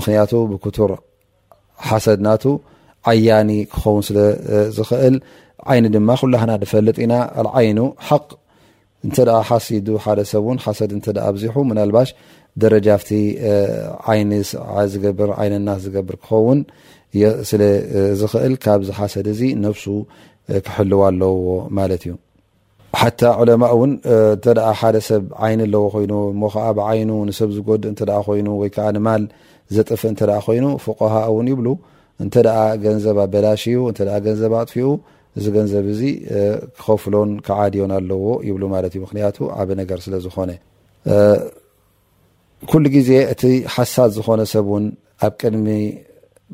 ብር 0.59 0.93
ሓሰድ 1.89 2.19
ና 2.27 2.33
ዓያኒ 3.11 3.51
ክኸን 3.73 4.03
ስለዝክእል 4.09 5.15
ዓይኒ 5.73 5.85
ድማ 5.95 6.09
ፈጥኢና 6.71 7.13
ዓይ 7.61 7.67
ሓሲዱ 9.49 9.89
ሓደ 10.05 10.21
ሰብን 10.31 10.59
ሓሰድ 10.65 10.91
ብዚሑ 11.35 11.55
ምናልባሽ 11.71 12.09
ደረጃ 12.63 12.87
ፍቲ 13.03 13.11
ይ 13.25 14.21
ዝገብር 14.93 15.31
ክኸውን 16.23 16.61
ስለዝክእል 17.51 18.55
ካብ 18.65 18.81
ዝ 18.89 18.91
ሓሰድ 18.99 19.27
እዚ 19.35 19.41
ነፍሱ 19.65 19.85
ክሕልዋ 20.67 21.01
ኣለዎ 21.11 21.37
ማለት 21.79 22.03
እዩ 22.07 22.13
ሓ 23.01 23.09
ዑለማ 23.41 23.65
ን 23.91 23.93
ሓደ 24.81 24.97
ሰብ 25.09 25.25
ዓይኒ 25.47 25.61
ኣለዎ 25.67 25.83
ኮይኑ 25.95 26.13
ሞከዓ 26.43 26.67
ብዓይኑ 26.79 27.11
ንሰብ 27.29 27.51
ዝጎዲ 27.57 27.83
ኮይኑ 28.27 28.47
ወይዓ 28.63 28.87
ንማል 28.97 29.25
ዘጥፍእ 29.77 30.13
እተ 30.15 30.21
ኮይኑ 30.47 30.67
ፉقሃ 30.85 31.13
እውን 31.31 31.49
ይብሉ 31.53 31.69
እንተ 32.25 32.35
ገንዘብ 32.85 33.19
በላሽ 33.35 33.63
ዩ 33.73 33.77
ገንዘብ 34.27 34.55
ኣጥፊኡ 34.61 34.87
እዚ 35.39 35.47
ገንዘብ 35.57 35.87
እዚ 35.95 36.03
ክከፍሎን 36.79 37.31
ክዓድዮን 37.47 37.93
ኣለዎ 37.99 38.25
ይብሉ 38.49 38.63
ማለት 38.75 38.93
እዩ 38.95 39.01
ምክንያቱ 39.07 39.37
ዓበ 39.57 39.69
ነገር 39.81 39.99
ስለዝኮነ 40.07 40.51
ኩሉ 42.71 42.85
ግዜ 42.97 43.11
እቲ 43.33 43.43
ሓሳዝ 43.75 44.11
ዝኮነ 44.17 44.41
ሰብ 44.55 44.67
ውን 44.75 44.85
ኣብ 45.27 45.35
ቅድሚ 45.43 45.67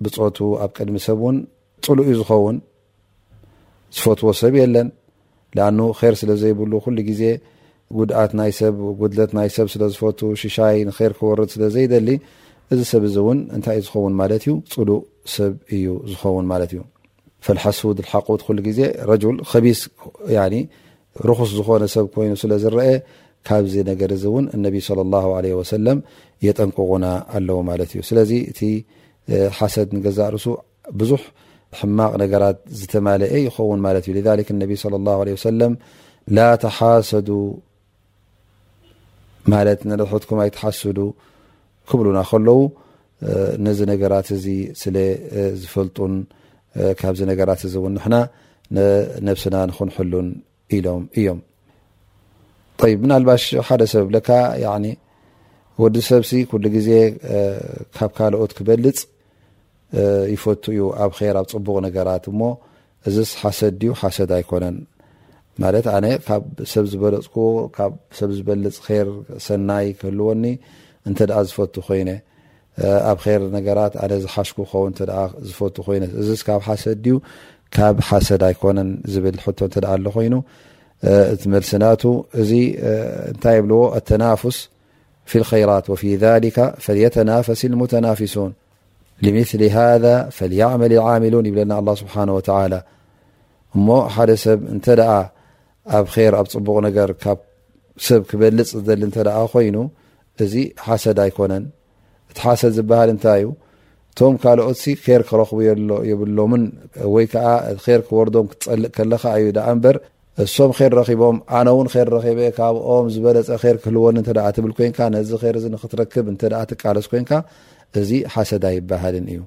ብፆቱ 0.05 0.39
ኣብ 0.65 0.71
ቅድሚ 0.79 0.97
ሰብ 1.09 1.19
ውን 1.27 1.37
ፅሉእ 1.87 2.05
እዩ 2.11 2.15
ዝኸውን 2.21 2.57
ዝፈትዎ 3.97 4.31
ሰብ 4.43 4.55
የለን 4.61 4.89
ንኣኑ 5.57 5.79
ር 6.11 6.15
ስለ 6.23 6.31
ዘይብሉ 6.43 6.73
ኩሉ 6.87 6.99
ግዜ 7.11 7.23
ጉድኣት 7.99 8.33
ናይ 8.41 8.51
ሰብ 8.61 8.77
ጉድለት 9.01 9.31
ናይ 9.39 9.49
ሰብ 9.57 9.67
ስለዝፈቱ 9.75 10.21
ሽሻይ 10.43 10.77
ንር 10.89 11.13
ክወርድ 11.19 11.51
ስለዘይደሊ 11.55 12.09
እዚ 12.75 12.81
ሰብ 12.93 13.03
እዚ 13.09 13.17
እውን 13.25 13.41
እንታይ 13.57 13.77
እዩ 13.81 13.87
ዝኸውን 13.89 14.15
ማለት 14.21 14.45
እዩ 14.47 14.55
ፅሉእ 14.75 15.01
ሰብ 15.37 15.53
እዩ 15.77 15.87
ዝኸውን 16.13 16.47
ማለት 16.53 16.71
እዩ 16.77 16.81
ፈሓሱድ 17.47 17.99
ሓቁት 18.11 18.41
ኩሉ 18.49 18.59
ግዜ 18.71 18.81
ረጅል 19.11 19.37
ከቢስ 19.51 19.81
ርክስ 21.29 21.51
ዝኮነ 21.59 21.85
ሰብ 21.95 22.07
ኮይኑ 22.15 22.33
ስለዝረአ 22.43 22.85
ካብዚ 23.49 23.75
ነገር 23.91 24.11
እዚ 24.17 24.25
እውን 24.31 24.45
እነቢ 24.57 24.75
ص 24.87 24.91
ه 25.45 25.63
ሰለም 25.75 25.99
የጠንቅቑና 26.47 27.05
ኣለዉ 27.37 27.59
ማለት 27.69 27.91
እዩ 27.95 28.01
ስለዚ 28.09 28.31
እቲ 28.51 28.61
ሓሰድ 29.59 29.89
ንገዛእ 29.97 30.29
ርሱ 30.35 30.47
ብዙሕ 31.01 31.21
ሕማቕ 31.79 32.13
ነገራት 32.23 32.59
ዝተማለአ 32.81 33.33
ይኸውን 33.47 33.81
ማለት 33.87 34.05
እዩ 34.11 34.15
ነቢ 34.63 34.73
ሰም 34.85 35.73
ላ 36.37 36.49
ተሓሰዱ 36.65 37.29
ማለት 39.53 39.81
ንሕትኩማ 39.91 40.39
ይ 40.49 40.53
ትሓስዱ 40.57 40.99
ክብሉና 41.91 42.19
ከለዉ 42.31 42.59
ነዚ 43.67 43.79
ነገራት 43.93 44.29
እዚ 44.37 44.47
ስለዝፈልጡን 44.83 46.15
ካብዚ 47.01 47.21
ነገራት 47.31 47.61
እዚውንሕና 47.69 48.15
ነብስና 49.27 49.57
ንክንሕሉን 49.71 50.29
ኢሎም 50.77 51.03
እዮም 51.21 51.41
ይ 52.91 52.95
ምናልባሽ 53.03 53.45
ሓደ 53.67 53.83
ሰብ 53.93 54.07
ለካ 54.17 54.29
ወዲ 55.83 55.97
ሰብሲ 56.11 56.31
ኩሉ 56.51 56.65
ግዜ 56.75 56.89
ካብ 57.97 58.11
ካልኦት 58.19 58.53
ክበልፅ 58.59 58.99
ይፈቱ 60.35 60.63
እዩ 60.75 60.83
ኣብ 61.05 61.11
ር 61.35 61.37
ኣብ 61.41 61.47
ፅቡቕ 61.53 61.75
ነገራት 61.87 62.25
እሞ 62.33 62.41
እዚስ 63.09 63.31
ሓሰድ 63.41 63.75
ድዩ 63.81 63.91
ሓሰድ 64.01 64.31
ኣይኮነን 64.37 64.77
ማለት 65.63 65.87
ኣነ 65.95 66.07
ካብ 66.27 66.43
ሰብ 66.73 66.85
ዝበለፅኩ 66.93 67.37
ካብ 67.77 67.93
ሰብ 68.21 68.31
ዝበልፅ 68.37 68.79
ር 69.07 69.11
ሰናይ 69.47 69.87
ክህልወኒ 69.99 70.45
እንተ 71.09 71.19
ደኣ 71.31 71.39
ዝፈቱ 71.49 71.75
ኮይነ 71.89 72.09
ኣብ 73.11 73.19
ር 73.41 73.43
ነገራት 73.57 73.95
ኣ 74.05 74.07
ዝሓሽك 74.25 74.57
ክከ 74.69 75.13
ዝፈ 75.49 75.61
ኮይ 75.87 75.99
ዚብ 76.29 76.41
ሓሰድ 76.67 76.99
ዩ 77.11 77.15
ካብ 77.75 77.97
ሓሰድ 78.09 78.43
ኣይኮነን 78.49 78.91
ዝብል 79.13 79.37
ኮይኑ 80.17 80.35
ቲ 81.41 81.43
መሲናቱ 81.55 82.03
እዚ 82.41 82.51
ታይ 83.43 83.59
ብ 83.69 83.71
ስ 84.59 84.71
ራ 85.69 85.73
ተፈሲ 85.87 87.01
ተናፊ 87.95 88.29
ን 88.45 89.25
ይብና 91.51 91.73
እብ 91.83 91.89
ኣብ 95.97 96.07
ኣብ 96.37 96.47
ፅቡቅ 96.53 96.77
ገ 96.99 97.07
ሰብ 98.07 98.23
ክበልፅ 98.31 98.71
ኮይኑ 99.55 99.77
እዚ 100.45 100.55
ሓሰድ 100.87 101.19
ኣይኮነን 101.25 101.65
ሓሰድ 102.45 102.73
ዝበሃል 102.79 103.11
እንታይ 103.15 103.41
እዩ 103.45 103.49
እቶም 104.13 104.35
ካልኦትሲ 104.43 104.85
ከር 105.05 105.23
ክረክቡ 105.29 105.59
የሎ 105.69 105.95
የብሎምን 106.11 106.63
ወይዓር 107.15 108.01
ክወርዶም 108.09 108.47
ክትፀልእ 108.53 108.89
ከለካ 108.97 109.25
እዩ 109.41 109.47
በ 109.87 109.97
እሶም 110.45 110.71
ር 110.79 110.91
ረቦም 111.09 111.37
ኣነ 111.59 111.69
እውን 111.75 111.87
ር 111.95 112.09
ረበ 112.15 112.41
ካብኦም 112.57 113.07
ዝበለፀ 113.13 113.51
ር 113.75 113.77
ክህልወኒ 113.83 114.17
እተ 114.23 114.29
ትብል 114.57 114.73
ኮንካ 114.79 114.99
ነዚ 115.15 115.31
ር 115.57 115.59
ክትረክብ 115.83 116.27
እተ 116.33 116.43
ትቃለስ 116.71 117.07
ኮንካ 117.13 117.31
እዚ 118.01 118.11
ሓሰድ 118.35 118.65
ኣይባሃልን 118.71 119.27
እዩ 119.35 119.41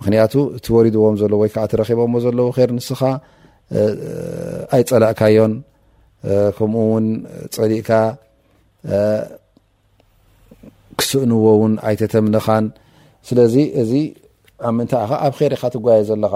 ምክንያቱ 0.00 0.34
እቲወሪድዎም 0.58 1.16
ዘሎ 1.22 1.32
ወይ 1.42 1.50
ዓ 1.64 1.66
ትረኺቦዎ 1.72 2.18
ዘለዎ 2.26 2.48
ር 2.56 2.70
ንስኻ 2.78 3.00
ኣይፀላእካዮን 4.76 5.52
ከምኡእውን 6.58 7.06
ፀሊእካ 7.56 7.90
ክስእንዎእውን 11.00 11.74
ኣይተተምነኻን 11.88 12.64
ስለዚ 13.28 13.54
እዚ 13.82 13.92
ኣብ 14.68 14.72
ምንታይ 14.78 15.02
ኢኻ 15.04 15.12
ኣብ 15.26 15.34
ር 15.38 15.50
ኢካ 15.56 15.64
ትጓየ 15.74 16.00
ዘለካ 16.08 16.34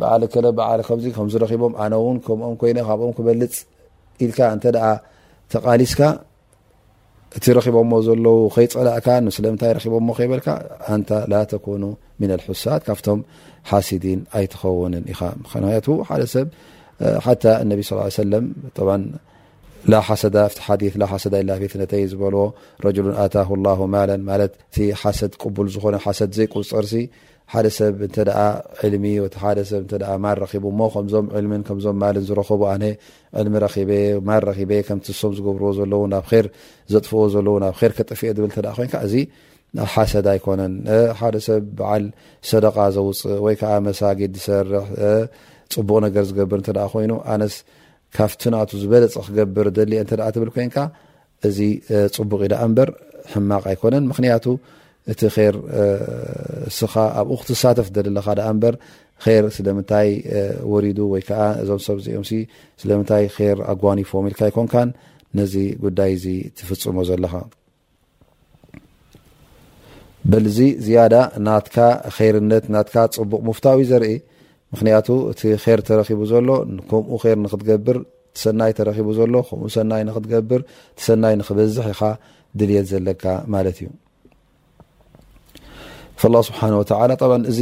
በዓል 0.00 0.22
በዓ 0.58 0.68
ከምዚ 0.88 1.06
ከምዝረቦም 1.16 1.74
ኣነ 1.82 1.92
እውን 2.02 2.16
ከምኦም 2.26 2.54
ይ 2.70 2.74
ካብኦም 2.88 3.12
ክበልፅ 3.16 3.56
ኢልካ 4.24 4.38
እንተ 4.54 4.64
ተቃሊስካ 5.54 6.00
እቲ 7.38 7.44
ረኪቦዎ 7.56 7.94
ዘለው 8.06 8.36
ከይፀላእካ 8.54 9.06
ንስለምንታይ 9.26 9.72
ረቦሞ 9.76 10.08
ከይበልካ 10.18 10.48
አንታ 10.94 11.10
ላ 11.32 11.40
ተኑ 11.52 11.84
ምና 12.20 12.30
ሓሳት 12.48 12.82
ካብቶም 12.88 13.20
ሓሲድን 13.70 14.20
ኣይትኸውንን 14.38 15.04
ኢኻ 15.12 15.20
ንክያቱ 15.44 15.86
ሓደ 16.08 16.22
ሰብ 16.34 16.48
ሓ 17.26 17.36
እነቢ 17.64 17.80
ሰለም 18.22 18.46
ዳፊትነተ 19.92 21.92
ዝበልዎ 22.12 22.44
ረን 22.84 23.08
ኣታ 23.24 23.36
ማን 23.94 24.10
ማ 24.28 24.30
ሓሰ 25.02 25.20
ቡል 25.56 25.68
ዝኮ 25.74 25.84
ሰ 26.18 26.20
ዘይቁፀርሲ 26.36 26.92
ሓደ 27.52 27.66
ሰብ 27.78 28.00
ማ 30.24 30.26
ዞዞም 31.12 31.46
ዝ 35.06 35.08
ሶም 35.22 35.32
ዝገብርዎ 35.38 35.70
ዘለው 35.78 36.02
ናብ 36.14 36.24
ዘጥፍዎ 36.94 37.22
ዘለ 37.34 37.48
ናብ 37.64 37.74
ር 37.90 37.92
ከጠፍእ 37.98 38.30
ብይ 38.44 38.52
ሓሰ 39.92 40.12
ኣይኮነን 40.32 40.74
ሓደሰብ 41.20 41.62
በዓል 41.78 42.04
ሰደ 42.48 42.64
ዘውፅእ 42.96 43.20
ወይዓ 43.44 43.62
መሳጊድ 43.86 44.32
ዝሰርሕ 44.40 44.86
ፅቡቅ 45.74 45.96
ነገር 46.04 46.22
ዝገብር 46.28 46.60
ኮይኑ 46.92 47.12
ኣ 47.32 47.34
ካፍቲ 48.18 48.42
ናኣቱ 48.54 48.70
ዝበለፀ 48.82 49.14
ክገብር 49.26 49.66
ደሊአ 49.78 50.00
እንተ 50.04 50.12
ደኣ 50.20 50.28
ትብል 50.34 50.50
ኮንካ 50.56 50.76
እዚ 51.48 51.58
ፅቡቅ 52.16 52.40
እዩ 52.44 52.48
ዳ 52.52 52.56
እምበር 52.66 52.88
ሕማቕ 53.32 53.64
ኣይኮነን 53.70 54.04
ምክንያቱ 54.10 54.44
እቲ 55.12 55.20
ር 55.54 55.56
እስኻ 56.70 56.94
ኣብኡ 57.22 57.34
ክትሳተፍ 57.40 57.88
ደለለካ 57.96 58.28
ዳ 58.38 58.44
እምበር 58.52 58.74
ር 59.44 59.48
ስለምንታይ 59.56 60.10
ወሪዱ 60.72 60.98
ወይ 61.12 61.22
ከዓ 61.28 61.40
እዞም 61.62 61.80
ሰብ 61.86 61.98
ዚኦምሲ 62.06 62.32
ስለምንታይ 62.82 63.24
ር 63.58 63.58
ኣጓኒፎም 63.72 64.26
ኢልካ 64.30 64.40
ይኮንካን 64.50 64.88
ነዚ 65.38 65.54
ጉዳይ 65.84 66.10
እዚ 66.18 66.26
ትፍፅሞ 66.58 66.98
ዘለኻ 67.10 67.34
በልዚ 70.30 70.58
ዝያዳ 70.84 71.14
ናትካ 71.46 71.76
ርነት 72.34 72.66
ናትካ 72.74 72.96
ፅቡቅ 73.16 73.40
ሙፍታዊ 73.48 73.82
ዘርኢ 73.90 74.12
ምክንያቱ 74.74 75.08
እቲ 75.32 75.40
ር 75.78 75.80
ተረኪቡ 75.88 76.20
ዘሎ 76.32 76.48
ከምኡ 76.90 77.20
ር 77.32 77.36
ንክትገብር 77.44 77.96
ሰናይ 78.42 78.72
ተረቡ 78.78 79.08
ዘሎ 79.18 79.34
ከምኡ 79.48 79.66
ሰናይ 79.76 80.02
ንክትገብር 80.08 80.60
ሰናይ 81.06 81.34
ንክበዝሕ 81.40 81.86
ኢኻ 81.94 82.00
ድልየት 82.58 82.86
ዘለካ 82.94 83.24
ማለት 83.56 83.78
እዩ 83.82 83.90
الላه 86.28 86.42
ስብሓ 86.48 86.60
ወተ 86.80 86.90
እዚ 87.52 87.58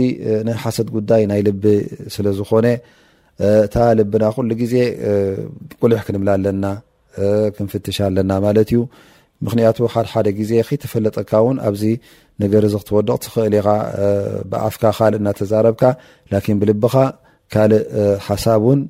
ና 0.46 0.50
ሓሰድ 0.62 0.88
ጉዳይ 0.96 1.22
ናይ 1.30 1.40
ልቢ 1.46 1.62
ስለ 2.14 2.26
ዝኾነ 2.38 2.66
እታ 3.66 3.74
ልብና 3.98 4.24
ኩሉ 4.34 4.50
ግዜ 4.60 4.74
ቁልሕ 5.80 6.00
ክንምላ 6.06 6.28
ኣለና 6.38 6.64
ክንፍትሻ 7.56 7.98
ለና 8.16 8.30
ማለት 8.46 8.68
እዩ 8.72 8.80
ምክንያቱ 9.46 9.76
ሓደሓደ 9.94 10.28
ግዜ 10.40 10.52
ከተፈለጠካ 10.68 11.30
እውን 11.44 11.56
ኣብዚ 11.68 11.84
ነገር 12.42 12.62
ዚ 12.72 12.76
ክትወድቕ 12.82 13.16
ትኽእል 13.24 13.54
ኻ 13.66 13.76
ብፍ 14.52 14.74
ካእ 14.82 15.00
ናተዛረብካ 15.26 15.82
ብልኻካእ 16.60 17.76
ሓሳብ 18.26 18.62
ውን 18.68 18.82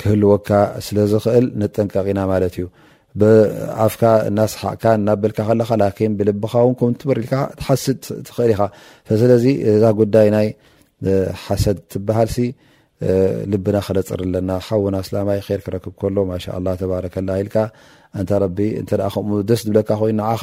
ክህልወካ 0.00 0.48
ስለ 0.86 0.96
ዝክእል 1.12 1.46
ንጠንቀቂና 1.60 2.20
ማለት 2.32 2.54
እዩ 2.60 2.66
ብፍ 3.20 3.94
እናስሓቅ 4.30 4.82
ናብል 5.06 5.32
ብበሪእእዛ 9.10 9.86
ጉዳይ 10.02 10.28
ይ 10.36 10.50
ሓሰድ 11.44 11.78
ትባሃል 11.92 12.28
ሲ 12.34 12.38
ልብና 13.50 13.76
ክነፅር 13.84 14.20
ኣለና 14.24 14.50
ሓውና 14.66 14.96
ስላማይ 15.06 15.38
ር 15.58 15.58
ክረክብ 15.66 15.94
ከሎ 16.00 16.16
ማሻ 16.30 16.44
ላ 16.64 16.74
ተባረከላ 16.80 17.28
ኢልካ 17.42 17.54
እንታ 18.18 18.30
ቢእ 18.58 18.70
ከምኡ 19.14 19.34
ደስ 19.48 19.60
ድብለካ 19.66 19.90
ኮይኑ 20.00 20.16
ንዓኻ 20.20 20.42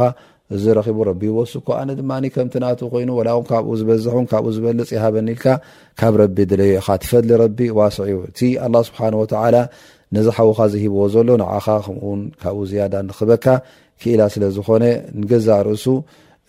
እዚ 0.55 0.63
ረኪቡ 0.77 0.97
ረቢ 1.09 1.21
ይወሱኮ 1.29 1.67
ኣነ 1.79 1.89
ድማ 1.99 2.11
ከምቲ 2.35 2.53
ናኡ 2.63 2.79
ኮይኑ 2.93 3.09
ካብኡ 3.49 3.67
ዝበዝ 3.79 4.05
ካብኡ 4.31 4.45
ዝበልፅ 4.55 4.89
ይሃበኒኢልካ 4.95 5.45
ካብ 5.99 6.13
ረቢ 6.23 6.37
ድለዮኢኻ 6.51 6.87
ትፈሊ 7.03 7.27
ረቢ 7.43 7.59
ዋስዕ 7.77 8.03
እዩ 8.09 8.15
እቲ 8.29 8.39
ኣ 8.65 8.67
ስብሓ 8.87 8.99
ወላ 9.21 9.55
ነዝ 10.15 10.27
ሓውካ 10.37 10.59
ዝሂብዎ 10.73 11.01
ዘሎ 11.13 11.29
ንኻ 11.41 11.65
ከምኡው 11.85 12.11
ካብኡ 12.41 12.57
ዝያዳ 12.69 12.93
ንክበካ 13.09 13.45
ክእላ 14.01 14.21
ስለ 14.33 14.43
ዝኾነ 14.55 14.83
ንገዛ 15.19 15.47
ርእሱ 15.67 15.85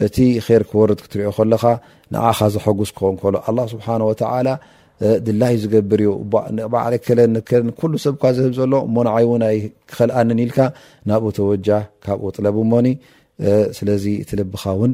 እቲ 0.07 0.17
ር 0.61 0.63
ክወርድ 0.71 0.99
ክትሪዮ 1.05 1.31
ከለኻ 1.37 1.63
ንዓኻ 2.15 2.39
ዘሐጉስ 2.55 2.91
ክን 2.99 3.15
ከሎ 3.23 3.35
ኣ 3.49 3.51
ስብሓ 3.73 3.87
ወተላ 4.11 4.47
ድላዩ 5.27 5.55
ዝገብር 5.63 6.01
ዩ 6.07 6.11
ባዕለ 6.75 6.95
ለለ 7.19 7.35
ኩሉ 7.81 7.93
ሰብካ 8.05 8.23
ዝህብ 8.37 8.53
ዘሎ 8.59 8.73
ሞን 8.95 9.09
ዓይ 9.17 9.27
ናይ 9.43 9.57
ክከልኣኒን 9.91 10.39
ኢልካ 10.45 10.59
ናብኡ 11.11 11.29
ተወጃ 11.39 11.69
ካብኡ 12.05 12.27
ጥለቡ 12.37 12.57
ሞኒ 12.71 12.87
ስለዚ 13.79 14.05
እትልብኻ 14.23 14.63
እውን 14.79 14.93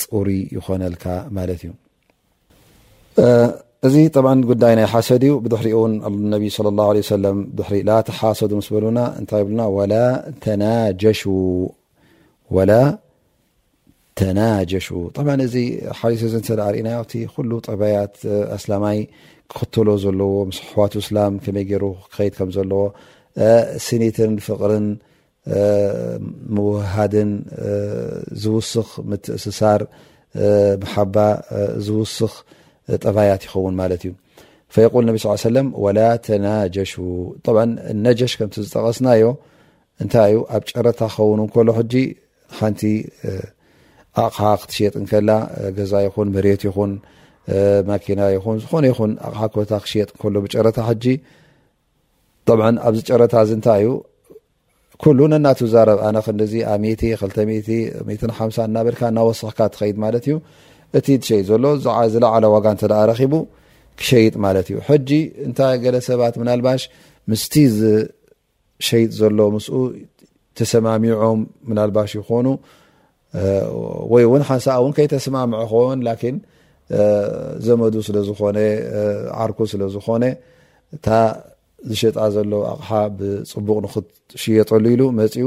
ፅሪ 0.00 0.28
ይኮነልካ 0.56 1.04
ማለት 1.36 1.60
እዩ 1.66 1.72
እዚ 3.86 3.94
ጠብዓ 4.16 4.30
ጉዳይ 4.50 4.74
ናይ 4.78 4.86
ሓሰድ 4.92 5.22
እዩ 5.26 5.34
ብድሕሪ 5.44 5.68
እውን 5.78 5.92
ኣነቢ 6.08 6.44
ለ 6.66 6.74
ላه 6.80 6.88
ሰም 7.12 7.38
ሪ 7.72 7.80
ላ 7.88 7.96
ተሓሰዱ 8.08 8.50
ምስ 8.60 8.68
በልና 8.74 8.98
እንታይ 9.20 9.42
ብሉና 9.46 9.62
ወላ 9.78 9.94
ተናጀሹ 10.44 11.20
ወላ 12.56 12.70
ተናጀሹ 14.20 14.86
ብዓ 15.16 15.28
እዚ 15.46 15.54
ሓሪ 15.98 16.12
ዚ 16.34 16.36
ተ 16.46 16.54
ሪእናዮ 16.74 16.98
እቲ 17.06 17.12
ኩሉ 17.32 17.50
ጠባያት 17.68 18.14
ኣስላማይ 18.56 18.98
ክክተሎ 19.52 19.88
ዘለዎ 20.04 20.30
ምስ 20.50 20.58
ኣሕዋቱ 20.66 20.92
እስላም 21.04 21.32
ከመይ 21.44 21.64
ገይሩ 21.70 21.84
ክከይድ 22.04 22.34
ከም 22.38 22.50
ዘለዎ 22.56 22.82
ሲኒትን 23.86 24.32
ፍቅርን 24.46 24.86
ምውሃድን 26.56 27.32
ዝውስኽ 28.44 28.88
ምትእስሳር 29.10 29.82
መሓባ 30.84 31.16
ዝውስኽ 31.88 32.32
ጠባያት 33.04 33.42
ይኸውን 33.46 33.74
ማለት 33.80 34.02
እዩ 34.06 34.12
ፈየቁል 34.76 35.04
ነብ 35.08 35.16
ስ 35.24 35.34
ሰለ 35.46 35.56
ወላ 35.84 35.98
ተናጀሹ 36.28 36.92
ነጀሽ 38.06 38.32
ከምቲ 38.38 38.56
ዝጠቐስናዮ 38.68 39.24
እንታይ 40.04 40.32
ዩ 40.36 40.40
ኣብ 40.56 40.62
ጨረታ 40.72 41.00
ክኸውንን 41.12 41.50
ከሎ 41.56 41.68
ሕጂ 41.80 41.94
ሓንቲ 42.56 42.80
ኣቕሓ 44.24 44.42
ክትሽየጥ 44.60 44.94
ከላ 45.10 45.30
ገዛ 45.76 45.92
ይኹን 46.06 46.28
ምሬት 46.34 46.62
ይኹን 46.68 46.92
ማኪና 47.90 48.20
ይኹን 48.36 48.56
ዝኾነ 48.62 48.84
ይኹን 48.92 49.10
ኣቕሓ 49.28 49.40
ኮታ 49.54 49.72
ክሸየጥ 49.84 50.10
ከሎ 50.20 50.34
ብጨረታ 50.44 50.78
ኣብዚ 52.86 53.00
ጨረታ 53.08 53.34
እ 53.46 53.48
እንታይ 53.56 53.84
እዩ 55.12 55.20
ነናዛረብ 55.32 55.98
ኣነ 56.08 56.18
ኣብ 56.28 57.28
እናበልካ 58.70 59.00
እናወሳክካ 59.12 59.60
ትከይድማ 59.74 60.02
እዩ 60.20 60.36
እቲ 60.98 61.06
ትሸጥ 61.22 61.44
ዘሎ 61.50 61.64
ዝለዓለ 62.14 62.44
ዋጋ 62.54 62.66
ረኪቡ 63.10 63.34
ክሸይጥ 64.00 64.34
ማ 64.44 64.52
እዩ 64.62 64.78
ጂ 65.08 65.10
ታይ 65.58 65.76
ገለ 65.84 65.96
ሰባት 66.08 66.34
ናባሽ 66.48 66.82
ምስ 67.32 67.42
ሸይጥ 68.88 69.10
ዘሎ 69.18 69.38
ምስኡ 69.54 69.74
ተሰማሚዖም 70.58 71.40
ምናልባሽ 71.68 72.12
ይኾኑ 72.18 72.46
ወይ 74.12 74.22
እውን 74.28 74.42
ሓንሳብ 74.48 74.78
እውን 74.82 74.92
ከይተስማምዐ 74.96 75.60
ኸውን 75.72 76.00
ዘመዱ 77.66 77.94
ስለዝኮነ 78.08 78.58
ዓርኩ 79.42 79.58
ስለዝኮነ 79.72 80.24
እታ 80.96 81.06
ዝሸጣ 81.90 82.16
ዘሎ 82.36 82.52
ኣቕሓ 82.72 82.90
ብፅቡቅ 83.18 83.76
ንክሽየጠሉ 83.86 84.84
ኢሉ 84.94 85.02
መፅኡ 85.18 85.46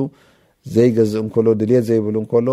ዘይገዝእ 0.76 1.22
እንከሎ 1.24 1.48
ድልት 1.62 1.86
ዘይብሉ 1.90 2.16
እከሎ 2.26 2.48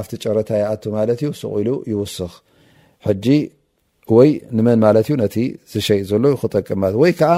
ኣብቲ 0.00 0.12
ጨረታ 0.24 0.50
ይኣቱ 0.62 0.82
ማለት 0.96 1.18
እዩ 1.24 1.30
ስቁ 1.40 1.52
ኢሉ 1.62 1.70
ይውስኽ 1.92 2.32
ሕጂ 3.06 3.26
ወይ 4.16 4.30
ንመን 4.56 4.78
ማለት 4.86 5.06
እዩ 5.10 5.14
ነቲ 5.24 5.36
ዝሸይ 5.72 6.00
ዘሎ 6.10 6.24
ክጠቅምለ 6.42 6.94
ወይ 7.02 7.12
ከዓ 7.20 7.32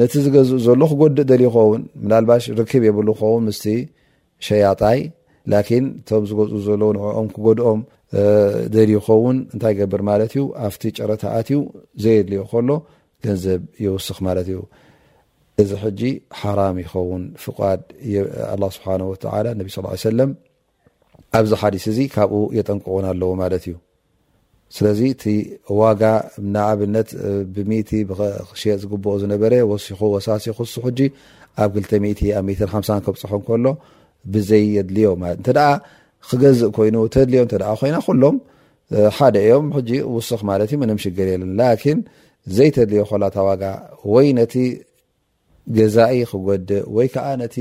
ነቲ 0.00 0.12
ዝገዝእ 0.26 0.60
ዘሎ 0.68 0.80
ክጎድእ 0.92 1.26
ደል 1.30 1.42
ኸውን 1.56 1.82
ናባሽ 2.12 2.44
ርክብ 2.60 2.82
የብሉ 2.88 3.08
ኸውን 3.22 3.42
ምስ 3.48 3.60
ሸያጣይ 4.48 4.98
ላኪን 5.52 5.84
እቶም 6.00 6.24
ዝገፁ 6.30 6.50
ዘለዉ 6.66 6.90
ንዕኦም 6.96 7.28
ክጎድኦም 7.34 7.80
ደልኸውን 8.74 9.36
እንታይ 9.54 9.74
ገብር 9.80 10.02
ማለት 10.10 10.30
እዩ 10.34 10.42
ኣብቲ 10.68 10.82
ጨረታኣትዩ 10.98 11.58
ዘየድልዮ 12.02 12.40
ከሎ 12.52 12.70
ገንዘብ 13.24 13.60
ይውስኽ 13.84 14.18
ማለት 14.28 14.46
እዩ 14.52 14.58
እዚ 15.62 15.70
ሕጂ 15.84 16.00
ሓራም 16.40 16.76
ይኸውን 16.82 17.22
ፉቃድ 17.44 17.80
ኣ 18.52 18.54
ስብሓ 18.76 18.86
ወተላ 19.12 19.46
ነቢ 19.60 19.66
ስ 19.74 19.78
ሰለም 20.08 20.30
ኣብዚ 21.38 21.50
ሓዲስ 21.62 21.84
እዚ 21.92 21.98
ካብኡ 22.14 22.40
የጠንቅቁን 22.58 23.04
ኣለዎ 23.12 23.30
ማለት 23.42 23.64
እዩ 23.68 23.76
ስለዚ 24.76 25.00
እቲ 25.14 25.24
ዋጋ 25.78 26.02
ና 26.54 26.64
ኣብነት 26.72 27.08
ብምእቲ 27.54 27.90
ክሽጥ 28.48 28.76
ዝግብኦ 28.82 29.12
ዝነበረ 29.22 29.52
ወሲኹ 29.70 30.00
ወሳሲ 30.16 30.44
ክሱ 30.58 30.74
ሕጂ 30.86 31.00
ኣብ 31.62 31.70
2ልተ 31.86 31.90
ቲ 32.18 32.22
ኣብ 32.38 32.44
ም 32.48 32.52
ሓምሳ 32.74 32.90
ከብፅሖ 33.06 33.32
ከሎ 33.48 33.66
ብዘይ 34.32 34.64
የድልዮእተ 34.76 35.48
ክገዝእ 36.30 36.70
ኮይኑ 36.76 36.96
ተድልዮ 37.14 37.40
እተ 37.46 37.54
ኮይና 37.80 37.96
ኩሎም 38.06 38.36
ሓደ 39.16 39.36
እዮም 39.44 39.66
ጂ 39.88 39.90
ውስክ 40.14 40.42
ማለት 40.50 40.68
እዩ 40.72 40.78
ምንም 40.82 40.98
ሽገር 41.04 41.28
የለን 41.32 41.52
ላን 41.60 42.00
ዘይተድልዮ 42.56 43.02
ኮላታ 43.10 43.36
ዋጋ 43.48 43.62
ወይ 44.14 44.28
ነቲ 44.38 44.54
ገዛኢ 45.76 46.16
ክጎድእ 46.30 46.84
ወይ 46.96 47.08
ከዓ 47.14 47.26
ነቲ 47.42 47.56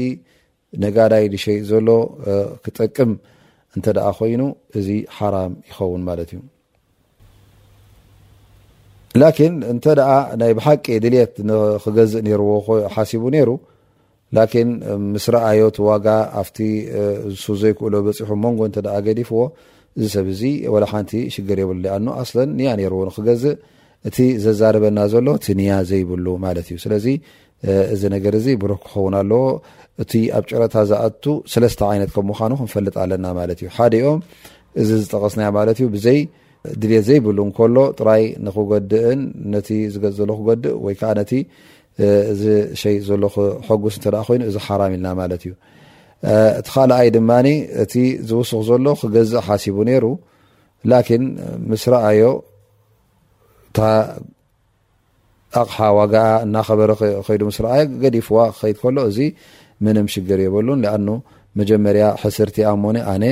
ነጋዳይ 0.83 1.23
ድሸይእ 1.33 1.63
ዘሎ 1.69 1.87
ክጠቅም 2.63 3.11
እንተ 3.75 3.87
ኮይኑ 4.19 4.41
እዚ 4.79 4.87
ሓራም 5.17 5.53
ይኸውን 5.69 6.03
ማለት 6.09 6.29
እዩ 6.33 6.41
ላ 9.21 9.29
እንተ 9.73 9.85
ናይ 10.41 10.51
ብሓቂ 10.59 10.85
ድልት 11.03 11.35
ክገዝእ 11.83 12.23
ነዎ 12.27 12.49
ሓሲቡ 12.95 13.23
ነይሩ 13.35 13.49
ላ 14.37 14.41
ምስ 15.13 15.25
ረኣዮት 15.35 15.77
ዋጋ 15.89 16.07
ኣፍቲ 16.41 16.57
ሱ 17.43 17.45
ዘይክእሎ 17.61 17.93
በፅሑ 18.07 18.29
መንጎ 18.45 18.59
እተደ 18.69 18.87
ገዲፍዎ 19.07 19.39
እዚ 19.99 20.05
ሰብ 20.15 20.27
ዚ 20.39 20.41
ወ 20.73 20.75
ሓንቲ 20.91 21.11
ሽግር 21.35 21.57
የብሉ 21.61 21.83
ኣኑ 21.95 22.05
ኣለን 22.21 22.49
ንያ 22.59 22.69
ዎ 22.99 23.01
ክገዝእ 23.15 23.55
እቲ 24.09 24.17
ዘዛርበና 24.43 24.99
ዘሎ 25.13 25.27
ቲ 25.45 25.47
ንያ 25.61 25.71
ዘይብሉማእዩዚ 25.91 27.07
እዚ 27.93 28.01
ነገር 28.15 28.33
ብሩህ 28.61 28.77
ክኸውን 28.83 29.13
ኣለዎ 29.21 29.41
እቲ 30.03 30.11
ኣብ 30.37 30.43
ጨረታ 30.51 30.75
ዝኣቱ 30.89 31.23
ሰለስተ 31.53 31.81
ይነት 31.97 32.09
ከምምዃኑ 32.17 32.51
ክንፈልጥ 32.61 32.95
ኣለና 33.05 33.25
ማለ 33.37 33.49
ዩሓኦም 33.65 34.19
ዚ 34.89 34.91
ዝጠቀስናዮድትዘይብሉ 35.01 37.37
ሎጥራይ 37.77 38.23
ክድእዝዘክድእ 38.85 40.65
ወይ 40.85 40.95
እዚ 42.31 42.43
ሸይ 42.81 42.97
ዘለ 43.07 43.23
ጉስ 43.83 43.95
እተ 43.99 44.05
ኮይኑ 44.27 44.41
እዚ 44.49 44.57
ሓራም 44.65 44.91
ኢልና 44.95 45.07
ማለት 45.21 45.41
እዩ 45.47 45.53
እቲ 46.59 46.67
ካኣይ 46.73 47.07
ድማ 47.15 47.31
እቲ 47.83 47.93
ዝውስኽ 48.29 48.59
ዘሎ 48.69 48.85
ክገዝእ 48.99 49.43
ሓሲቡ 49.47 49.77
ነይሩ 49.89 50.05
ላን 50.91 51.23
ምስረኣዮ 51.71 52.23
እ 53.77 53.88
ኣቕሓ 55.62 55.77
ዋጋኣ 55.99 56.27
እናከበረ 56.45 56.89
ከ 57.27 57.38
ምስረኣዮ 57.49 57.81
ገዲፍዋ 58.03 58.39
ክከድ 58.55 58.75
ከሎ 58.81 58.97
እዚ 59.12 59.19
ምንም 59.85 60.07
ሽግር 60.13 60.39
የበሉን 60.45 60.81
ኣኑ 60.95 61.07
መጀመርያ 61.59 62.05
ሕስርቲ 62.23 62.57
ኣእሞኒ 62.71 62.97
ኣነ 63.12 63.23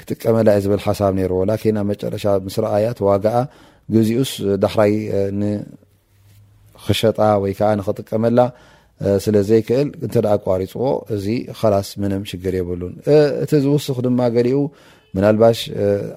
ክጥቀመላ 0.00 0.48
እ 0.58 0.62
ዝብል 0.64 0.80
ሓሳብ 0.86 1.12
ነይርዎ 1.18 1.40
ላ 1.50 1.52
ኣብ 1.80 1.86
መጨረሻ 1.92 2.24
ምስረኣያት 2.46 2.98
ዋጋኣ 3.08 3.38
ግዚኡስ 3.94 4.30
ዳሕራይ 4.62 4.92
ክሸጣ 6.86 7.18
ወይ 7.42 7.52
ከዓ 7.58 7.70
ንክጥቀመላ 7.80 8.40
ስለዘይክእል 9.24 9.88
እንተ 10.06 10.14
ዳ 10.24 10.26
ኣቋሪፅዎ 10.38 10.86
እዚ 11.14 11.26
ከላስ 11.58 11.88
ምንም 12.02 12.22
ሽግር 12.30 12.54
የብሉን 12.58 12.94
እቲ 13.44 13.50
ዝውስኽ 13.64 13.96
ድማ 14.06 14.20
ገሊኡ 14.36 14.58
ምናልባሽ 15.16 15.58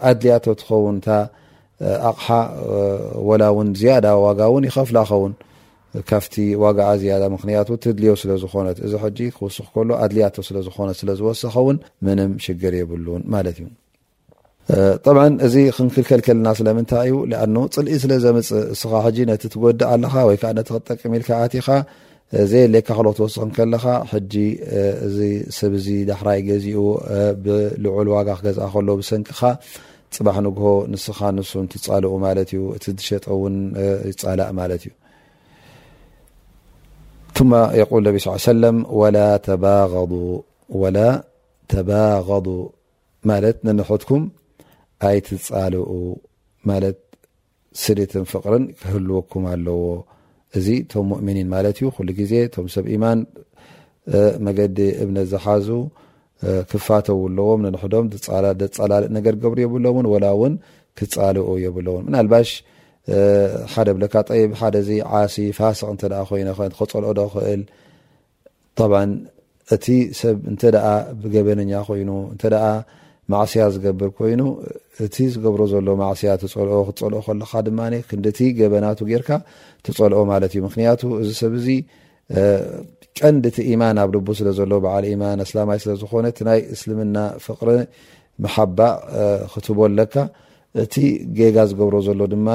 ኣድልያቶ 0.09 0.45
ትከውንታ 0.61 1.07
ኣቕሓ 2.11 2.27
ወላ 3.29 3.43
ውን 3.57 3.67
ዝያዳ 3.81 4.07
ዋጋ 4.25 4.39
እውን 4.51 4.67
ይከፍላኸውን 4.69 5.33
ካፍቲ 6.11 6.35
ዋጋ 6.63 6.79
ዝያዳ 7.03 7.23
ምክንያቱ 7.35 7.67
ትድልዮ 7.83 8.13
ስለ 8.23 8.31
ዝኾነት 8.43 8.79
እዚ 8.87 8.93
ጂ 9.17 9.29
ክውስ 9.37 9.57
ከሎ 9.75 9.89
ኣድልያቶ 10.05 10.35
ስለዝኾነ 10.49 10.89
ስለዝወሰኸ 11.01 11.55
ውን 11.69 11.79
ምንም 12.07 12.33
ሽግር 12.47 12.73
የብሉን 12.81 13.23
ማለት 13.35 13.57
እዩ 13.63 13.67
ጠብዓ 15.05 15.21
እዚ 15.45 15.55
ክንክልከል 15.75 16.21
ከለና 16.25 16.47
ስለምንታይ 16.59 17.07
እዩ 17.11 17.17
ኣ 17.43 17.45
ፅልኢ 17.75 17.95
ስለ 18.03 18.11
ዘምፅ 18.25 18.49
እስኻ 18.73 18.91
ነቲ 19.29 19.41
ትጎድእ 19.53 19.85
ኣለካ 19.93 20.15
ወይነ 20.29 20.59
ክትጠቀሚ 20.67 21.11
ኢልካ 21.19 21.29
ኣትኻ 21.45 21.67
ዘየ 22.51 22.63
ለካ 22.73 22.87
ክክትወስክ 22.97 23.51
ከለኻ 23.57 23.83
ጂ 24.33 24.43
እዚ 25.07 25.17
ሰብዚ 25.57 25.85
ዳሕራይ 26.11 26.39
ገዚኡ 26.49 26.81
ብልዑል 27.45 28.07
ዋጋ 28.15 28.29
ክገአ 28.39 28.67
ከሎ 28.73 28.89
ብሰንቅኻ 28.99 29.41
ፅባሕ 30.15 30.35
ንግ 30.45 30.59
ንስኻ 30.91 31.19
ንሱፃልኡ 31.37 32.13
ማለት 32.27 32.49
እዩ 32.55 32.61
እቲ 32.77 32.85
ዝሸጥ 32.99 33.25
ውን 33.41 33.55
ይፃላእ 34.11 34.49
ማለት 34.61 34.83
እዩ 34.87 34.93
ል 37.99 38.07
ነብ 38.07 38.15
ሰ 38.47 38.57
ላ 39.17 39.21
ተባغض 41.75 42.45
ማት 43.29 43.57
ንምሕትኩም 43.67 44.23
ኣይ 45.07 45.17
ትፃልኡ 45.27 45.91
ማለት 46.69 46.97
ስሊትን 47.83 48.23
ፍቅርን 48.31 48.63
ክህልወኩም 48.79 49.43
ኣለዎ 49.51 49.81
እዚ 50.57 50.67
ቶም 50.91 51.05
ሙእሚኒን 51.11 51.47
ማለት 51.55 51.75
እዩ 51.79 51.87
ኩሉ 51.95 52.09
ግዜ 52.19 52.33
ቶም 52.53 52.67
ሰብ 52.75 52.85
ኢማን 52.95 53.19
መገዲ 54.45 54.79
እብነት 55.03 55.27
ዝሓዙ 55.33 55.67
ክፋተው 56.71 57.19
ኣለዎም 57.29 57.59
ንንሕዶም 57.65 58.05
ደፃላልእ 58.61 59.09
ነገር 59.17 59.35
ገብሩ 59.43 59.57
የብሎእውን 59.65 60.07
ወላ 60.13 60.25
እውን 60.35 60.53
ክፃልኡ 60.99 61.47
የብሎእውን 61.65 62.05
ምናልባሽ 62.09 62.49
ሓደ 63.73 63.89
ብለካ 63.97 64.15
ጠይብ 64.29 64.51
ሓደ 64.59 64.75
ዚ 64.87 64.93
ዓሲ 65.19 65.35
ፋስቅ 65.57 65.87
እተ 65.95 66.03
ኮይነ 66.29 66.49
ከፀልኦ 66.79 67.11
ዶ 67.19 67.23
ክእል 67.33 67.61
እቲ 69.75 69.85
ሰብ 70.19 70.37
እንተኣ 70.51 70.85
ብገበነኛ 71.21 71.71
ኮይኑ 71.87 72.09
እንተ 72.33 72.43
ማዕስያ 73.33 73.63
ዝገብር 73.73 74.09
ኮይኑ 74.17 74.41
እቲ 75.05 75.15
ዝገብሮ 75.33 75.61
ዘሎ 75.73 75.87
ማእስያ 76.01 76.29
ትፀልኦ 76.43 76.77
ክትፀልኦ 76.87 77.19
ከለካ 77.27 77.51
ድማ 77.67 77.79
ክንድቲ 78.09 78.39
ገበናቱ 78.59 78.99
ጌርካ 79.11 79.29
ትፀልኦ 79.87 80.21
ማለት 80.31 80.51
እዩ 80.55 80.61
ምክንያቱ 80.67 81.01
እዚ 81.21 81.29
ሰብዚ 81.41 81.67
ቀንድ 83.19 83.43
ቲ 83.55 83.65
ኢማን 83.73 83.97
ኣብ 84.03 84.09
ልቡ 84.15 84.27
ስለ 84.39 84.49
ዘሎ 84.59 84.71
በዓል 84.85 85.05
ማን 85.21 85.39
ኣስላማይ 85.45 85.77
ስለ 85.83 85.91
ዝኮነ 86.01 86.25
ቲ 86.37 86.41
ናይ 86.49 86.59
እስልምና 86.75 87.17
ፍቅሪ 87.45 87.69
መሓባ 88.43 88.79
ክትቦ 89.53 89.79
ኣለካ 89.89 90.15
እቲ 90.83 90.95
ጌጋ 91.39 91.57
ዝገብሮ 91.69 91.95
ዘሎ 92.07 92.21
ድማ 92.33 92.49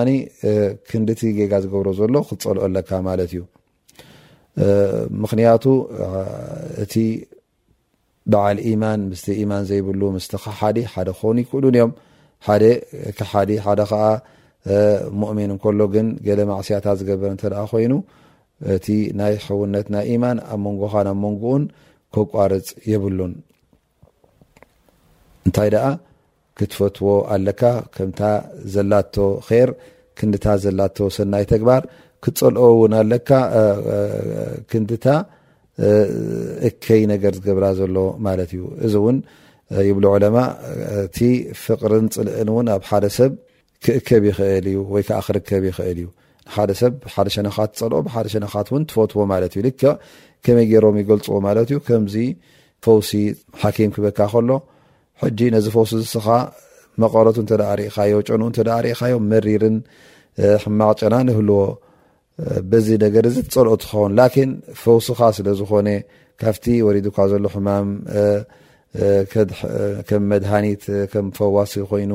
ክንድ 0.90 1.08
እቲ 1.14 1.22
ገጋ 1.38 1.52
ዝገብሮ 1.64 1.88
ዘሎ 2.00 2.14
ክትፀልኦ 2.30 2.62
ኣለካ 2.68 2.90
ማለት 3.08 3.30
እዩ 3.36 3.42
ምክንያቱእ 5.22 5.78
በዓል 8.32 8.58
ኢማን 8.72 9.00
ምስሊ 9.10 9.26
ኢማን 9.42 9.64
ዘይብሉ 9.70 10.02
ምስቲ 10.16 10.34
ካ 10.44 10.54
ሓዲ 10.60 10.78
ሓደ 10.92 11.08
ክኮን 11.16 11.38
ይክእሉን 11.42 11.74
እዮም 11.76 11.92
ሓደ 12.46 12.62
ካሓዲ 13.18 13.50
ሓደ 13.66 13.80
ከዓ 13.90 14.04
ሙእሚን 15.20 15.50
እንከሎ 15.54 15.80
ግን 15.94 16.06
ገለ 16.26 16.40
ማእስያታት 16.50 16.98
ዝገበር 17.00 17.30
እንተ 17.34 17.42
ኣ 17.62 17.64
ኮይኑ 17.72 17.92
እቲ 18.76 18.86
ናይ 19.20 19.34
ሕውነት 19.46 19.86
ናይ 19.94 20.04
ኢማን 20.14 20.38
ኣብ 20.52 20.60
መንጎኻ 20.66 20.94
ናብ 21.08 21.18
መንጎኡን 21.24 21.64
ኮቋርፅ 22.16 22.68
የብሉን 22.92 23.32
እንታይ 25.46 25.70
ደኣ 25.74 25.86
ክትፈትዎ 26.58 27.08
ኣለካ 27.34 27.62
ከምታ 27.96 28.20
ዘላቶ 28.74 29.14
ከር 29.46 29.70
ክንድታ 30.18 30.46
ዘላቶ 30.64 30.96
ሰናይ 31.16 31.44
ተግባር 31.52 31.82
ክትፀልኦ 32.24 32.66
እውን 32.74 32.92
ኣለካ 33.02 33.30
ክንድታ 34.70 35.06
እከይ 36.68 37.00
ነገር 37.12 37.32
ዝገብራ 37.38 37.66
ዘሎ 37.78 37.96
ማለት 38.26 38.50
እዩ 38.54 38.62
እዚ 38.86 38.94
እውን 39.00 39.16
ይብሉ 39.88 40.04
ዕለማ 40.16 40.36
እቲ 41.06 41.18
ፍቅርን 41.64 42.06
ፅልእን 42.16 42.48
እውን 42.52 42.66
ኣብ 42.74 42.82
ሓደ 42.90 43.06
ሰብ 43.16 43.32
ክእከብ 43.84 44.24
ይክእል 44.30 44.66
እዩ 44.72 44.76
ወይ 44.94 45.02
ከዓ 45.08 45.18
ክርከብ 45.28 45.64
ይኽእል 45.70 45.98
እዩ 46.02 46.06
ንሓደ 46.48 46.70
ሰብ 46.80 46.92
ብሓደ 47.04 47.28
ሸነኻት 47.36 47.70
ፀልኦ 47.80 47.98
ብሓደ 48.06 48.26
ሸነኻት 48.34 48.66
እውን 48.72 48.82
ትፈትዎ 48.88 49.20
ማለት 49.32 49.52
እዩ 49.56 49.60
ል 49.66 49.70
ከመይ 50.46 50.66
ገይሮም 50.70 50.96
ይገልፅዎ 51.00 51.36
ማለት 51.48 51.68
እዩ 51.70 51.78
ከምዚ 51.88 52.16
ፈውሲ 52.84 53.10
ሓኪም 53.62 53.90
ክበካ 53.96 54.18
ከሎ 54.32 54.50
ሕጂ 55.22 55.38
ነዚ 55.54 55.66
ፈውሲ 55.76 55.92
ዝስኻ 56.02 56.26
መቐረቱ 57.02 57.36
እተዳ 57.44 57.62
ሪእካዮ 57.78 58.16
ጨኑኡ 58.28 58.48
እተዳ 58.54 58.70
ሪእኻዮም 58.84 59.24
መሪርን 59.32 59.76
ሕማቅጨና 60.66 61.14
ንህልዎ 61.28 61.56
በዚ 62.70 62.86
ነገር 63.06 63.24
እዚ 63.30 63.36
ትፀልኦ 63.48 63.72
ትኸውን 63.82 64.12
ላኪን 64.18 64.50
ፈውስኻ 64.82 65.18
ስለ 65.36 65.48
ዝኾነ 65.58 65.88
ካብቲ 66.42 66.64
ወሪድ 66.86 67.06
እካ 67.10 67.18
ዘሎ 67.32 67.44
ሕማም 67.54 67.88
ከም 70.08 70.22
መድሃኒት 70.32 70.82
ከም 71.12 71.26
ፈዋሲ 71.36 71.72
ኮይኑ 71.90 72.12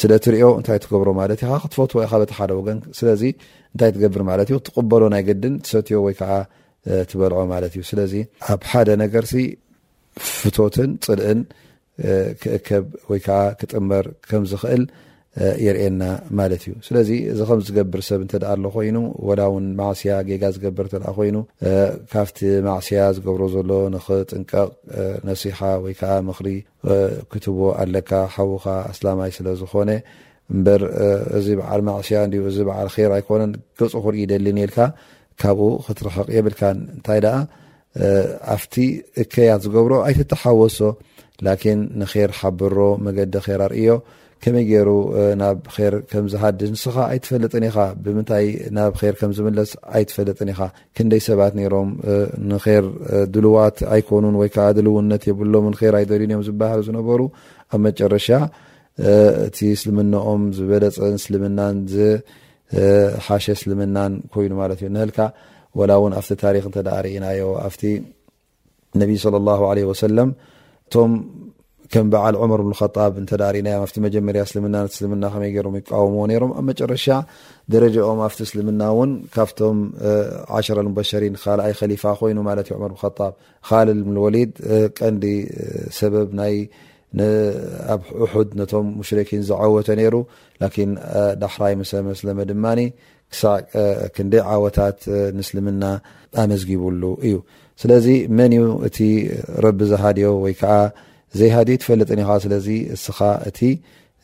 ስለ 0.00 0.12
ትሪዮ 0.24 0.46
እንታይ 0.58 0.78
ትገብሮ 0.84 1.08
ማለት 1.20 1.40
እዩ 1.44 1.50
ካ 1.52 1.56
ክትፈትወካ 1.64 2.12
በቲ 2.22 2.32
ሓደ 2.38 2.52
ወገን 2.60 2.78
ስለዚ 2.98 3.22
እንታይ 3.72 3.90
ትገብር 3.96 4.22
ማለት 4.30 4.48
እዩ 4.50 4.58
ትቕበሎ 4.68 5.02
ናይ 5.14 5.22
ገድን 5.28 5.54
ትሰትዮ 5.64 5.98
ወይ 6.06 6.14
ከዓ 6.20 6.32
ትበልዖ 7.10 7.38
ማለት 7.54 7.72
እዩ 7.76 7.82
ስለዚ 7.92 8.14
ኣብ 8.54 8.60
ሓደ 8.70 8.88
ነገርሲ 9.04 9.34
ፍቶትን 10.38 10.90
ፅልእን 11.06 11.40
ክእከብ 12.42 12.86
ወይ 13.12 13.20
ከዓ 13.26 13.40
ክጥመር 13.60 14.06
ከም 14.28 14.44
ዝኽእል 14.52 14.84
የርኤና 15.66 16.02
ማለት 16.38 16.62
እዩ 16.64 16.72
ስለዚ 16.86 17.08
እዚ 17.30 17.38
ከምዝገብር 17.48 18.00
ሰብ 18.08 18.20
እንተደኣ 18.24 18.50
ኣሎ 18.56 18.64
ኮይኑ 18.74 18.98
ወላ 19.28 19.40
እውን 19.50 19.64
ማዕስያ 19.80 20.14
ጌጋ 20.28 20.42
ዝገብር 20.56 20.86
እተ 20.90 20.94
ኮይኑ 21.16 21.36
ካብቲ 22.12 22.38
ማዕስያ 22.68 23.00
ዝገብሮ 23.16 23.42
ዘሎ 23.54 23.70
ንኽጥንቀቕ 23.94 24.70
ነሲሓ 25.28 25.58
ወይከዓ 25.84 26.12
ምኽሪ 26.28 26.48
ክትቦ 27.32 27.58
ኣለካ 27.84 28.10
ሓዉካ 28.36 28.66
ኣስላማይ 28.92 29.32
ስለ 29.38 29.48
ዝኾነ 29.62 29.90
ምበር 30.54 30.82
እዚ 31.40 31.46
በዓል 31.60 31.82
ማዕስያ 31.90 32.18
እዚ 32.52 32.56
በዓል 32.70 32.88
ር 33.10 33.12
ኣይኮነን 33.18 33.52
ገፁ 33.80 33.92
ክርኢ 34.06 34.16
ይደሊ 34.24 34.46
ነልካ 34.58 34.78
ካብኡ 35.42 35.70
ክትረሕቕ 35.86 36.28
የብልካ 36.38 36.60
እንታይ 36.76 37.20
ደኣ 37.26 37.36
ኣፍቲ 38.54 38.74
እከያት 39.22 39.60
ዝገብሮ 39.66 39.92
ኣይትተሓወሶ 40.08 40.78
ላኪን 41.46 41.80
ንር 42.00 42.30
ሓበሮ 42.40 42.76
መገዲ 43.06 43.32
ር 43.44 43.62
ኣርእዮ 43.66 43.90
ከመይ 44.44 44.64
ገይሩ 44.70 44.90
ናብ 45.40 45.58
ር 45.92 45.96
ከም 46.10 46.24
ዝሓድስ 46.32 46.70
ንስኻ 46.72 46.96
ኣይትፈልጥን 47.12 47.64
ኢኻ 47.68 47.76
ብምንታይ 48.04 48.46
ናብ 48.76 48.94
ር 49.10 49.12
ከም 49.20 49.30
ዝምለስ 49.36 49.70
ኣይትፈልጥን 49.96 50.48
ኢኻ 50.52 50.60
ክንደይ 50.96 51.20
ሰባት 51.28 51.52
ነሮም 51.58 51.90
ንር 52.48 52.66
ድልዋት 53.34 53.78
ኣይኮኑን 53.94 54.36
ወይ 54.40 54.48
ከዓ 54.54 54.66
ድልውነት 54.78 55.22
የብሎም 55.28 55.66
ንር 55.74 55.94
ኣይደልንእዮም 56.00 56.42
ዝባሃሉ 56.48 56.82
ዝነበሩ 56.88 57.20
ኣብ 57.74 57.80
መጨረሻ 57.86 58.28
እቲ 59.46 59.58
ስልምነኦም 59.82 60.42
ዝበለፅን 60.58 61.14
ስልምናን 61.24 61.78
ዝሓሸ 61.94 63.46
ስልምናን 63.62 64.12
ኮይኑ 64.34 64.52
ማለት 64.62 64.80
እዩ 64.82 64.90
ንህልካ 64.96 65.18
ወላ 65.78 65.90
እውን 66.00 66.12
ኣብቲ 66.18 66.28
ታሪክ 66.44 66.64
እንተዳ 66.68 66.88
ርኢናዮ 67.06 67.46
ኣፍቲ 67.68 67.82
ነቢይ 69.00 69.18
ለ 69.34 69.42
ላሁ 69.48 69.62
ለ 69.78 69.88
ወሰለም 69.92 70.28
እቶም 70.86 71.10
ከም 71.92 72.06
በል 72.12 72.34
ር 72.60 72.62
ጣ 72.96 73.06
ጀ 74.14 74.22
ዎ 75.42 75.58
ኣብ 76.54 76.70
ረሻ 76.92 77.06
ደረጃኦም 77.72 78.20
ኣ 78.26 78.28
ስልምና 78.50 78.82
ካብቶም 79.34 79.78
10 80.60 80.82
ሪ 81.24 81.30
ካ 81.42 81.46
ይ 81.70 81.74
ካ 82.02 82.04
ቀ 88.60 88.72
ብ 88.98 89.42
ዝعወተ 89.50 89.88
ዳራይ 94.30 94.56
ወታት 94.64 94.98
ና 95.82 95.84
ኣጊብሉ 96.42 97.02
እዩ 97.26 97.36
ስዚ 97.82 98.08
መን 98.38 98.52
እ 98.56 99.70
ቢ 99.78 99.86
ዝሃዮ 99.90 100.28
ወይዓ 100.44 100.62
ዘይ 101.38 101.50
ሃደ 101.56 101.70
ትፈልጥን 101.82 102.18
ኢኻ 102.22 102.32
ስለዚ 102.44 102.66
እስኻ 102.94 103.18
እቲ 103.48 103.60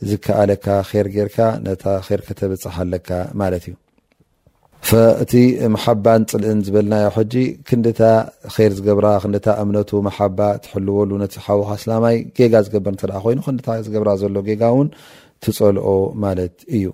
ዝከኣለካ 0.09 0.65
ር 1.05 1.07
ጌርካ 1.15 1.37
ነታ 1.65 1.83
ር 2.19 2.19
ከተብፅሓኣለካ 2.27 3.09
ማለት 3.41 3.63
እዩ 3.69 3.73
እቲ 5.23 5.33
መሓባ 5.73 6.05
ንፅልእን 6.21 6.59
ዝበልናዮ 6.67 7.07
ሕጂ 7.17 7.33
ክንደታ 7.67 8.01
ር 8.53 8.69
ዝገብራ 8.77 9.07
ክንታ 9.23 9.45
እምነቱ 9.63 9.89
ማሓባ 10.07 10.39
ትሕልወሉ 10.65 11.11
ነቲ 11.23 11.35
ዝሓወካ 11.39 11.69
ስላማይ 11.83 12.17
ጌጋ 12.37 12.53
ዝገብር 12.67 12.93
እንተኣ 12.95 13.15
ኮይኑ 13.25 13.39
ክንታ 13.47 13.67
ዝገብራ 13.87 14.09
ዘሎ 14.21 14.35
ጌጋ 14.49 14.61
እውን 14.75 14.89
ትፀልኦ 15.45 15.87
ማለት 16.25 16.55
እዩ 16.77 16.85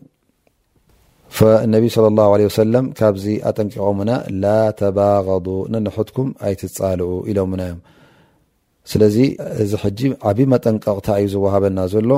ፈእነብይ 1.37 1.91
ለ 2.03 2.09
ላ 2.17 2.29
ለ 2.41 2.45
ወሰለም 2.49 2.85
ካብዚ 2.99 3.25
ኣጠንቂቆሙና 3.51 4.11
ላ 4.43 4.55
ተባቀዱ 4.81 5.47
ንንሕትኩም 5.75 6.29
ኣይትፃልኡ 6.49 7.09
ኢሎሙና 7.31 7.63
እዮም 7.67 7.81
ስለዚ 8.91 9.17
እዚ 9.63 9.71
ሕጂ 9.83 9.99
ዓብዪ 10.29 10.43
መጠንቀቕታ 10.53 11.07
እዩ 11.23 11.27
ዝወሃበና 11.33 11.79
ዘሎ 11.93 12.09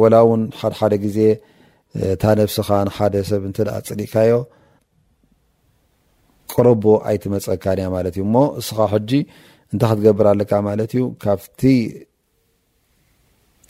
ወላ 0.00 0.14
እውን 0.24 0.42
ሓደሓደ 0.60 0.94
ግዜ 1.04 1.18
እታ 2.14 2.22
ነብስኻ 2.40 2.68
ንሓደ 2.88 3.14
ሰብ 3.30 3.42
እንተ 3.48 3.58
ፅሊእካዮ 3.88 4.32
ቆረቦ 6.52 6.84
ኣይትመፀካንእያ 7.10 7.86
ማለት 7.96 8.14
እዩ 8.18 8.22
እሞ 8.28 8.36
እስኻ 8.60 8.78
ሕጂ 8.92 9.12
እንታይ 9.72 9.90
ክትገብር 9.92 10.26
ኣለካ 10.32 10.52
ማለት 10.68 10.92
እዩ 10.96 11.02
ካብቲ 11.24 11.62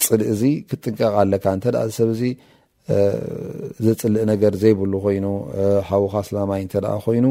ፅልእ 0.07 0.29
ዚ 0.41 0.51
ክትጥንቀቃ 0.69 1.13
ኣለካ 1.23 1.45
እንተሰብዚ 1.57 2.23
ዘፅልእ 3.87 4.23
ነገር 4.33 4.53
ዘይብሉ 4.63 4.93
ኮይኑ 5.07 5.27
ሓዉኻ 5.89 6.15
ስላማይ 6.29 6.61
እንተ 6.67 6.75
ኮይኑ 7.07 7.27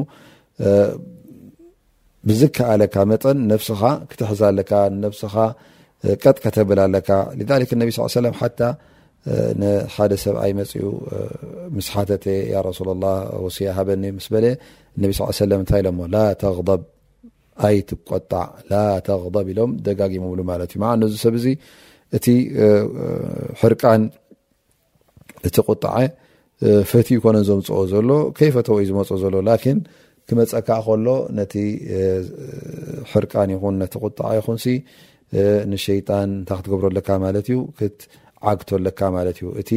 ብዝከኣለካ 2.27 2.95
መጠን 3.12 3.38
ነብስኻ 3.51 3.82
ክትሕዘለካ 4.10 4.71
ነስኻ 5.03 5.34
ቀጥ 6.23 6.38
ከተብላለካ 6.43 7.10
ነቢ 7.82 7.91
ሓ 7.95 7.99
ንሓደ 9.62 10.12
ሰብ 10.23 10.36
ኣይመፅኡ 10.43 10.82
ምስሓተ 11.77 12.10
ሱ 12.77 12.84
ወሲያ 13.45 13.69
ሃበኒ 13.77 14.03
ስ 14.25 14.27
በለ 14.34 14.45
ነ 15.01 15.08
ም 15.08 15.32
እንታይ 15.62 15.80
ኢሎሞ 15.84 15.99
ላ 16.13 16.19
ተብ 16.41 16.69
ኣይትቆጣዕ 17.67 18.45
ተብ 19.08 19.36
ኢሎም 19.53 19.71
ደጋጊሙምሉ 19.88 20.39
ማለት 20.51 20.71
እዩ 20.75 20.82
ነዚ 21.01 21.13
ሰብ 21.23 21.34
እዚ 21.39 21.45
እቲ 22.19 22.25
ሕርቃን 23.62 24.03
እቲ 25.49 25.56
ቁጣዐ 25.71 25.95
ፈቲ 26.91 27.10
ኮነ 27.23 27.38
ዞምፅኦ 27.49 27.80
ዘሎ 27.93 28.10
ከይፈተዎ 28.37 28.75
እዩ 28.83 28.87
ዝመፅ 28.91 29.10
ዘሎ 29.23 29.35
ላን 29.50 29.79
ክመፀካ 30.30 30.69
ከሎ 30.86 31.08
ነቲ 31.38 31.54
ሕርቃን 33.12 33.50
ይኹን 33.56 33.75
ነቲ 33.82 33.94
ቁጣዓ 34.08 34.30
ይኹን 34.40 34.58
ንሸይጣን 35.71 36.30
እታይ 36.42 36.58
ክትገብረኣለካ 36.60 37.10
ማለት 37.25 37.48
ዩ 37.54 37.56
ክትዓግቶለካ 37.80 39.00
ማለት 39.15 39.38
እዩ 39.42 39.48
እቲ 39.62 39.71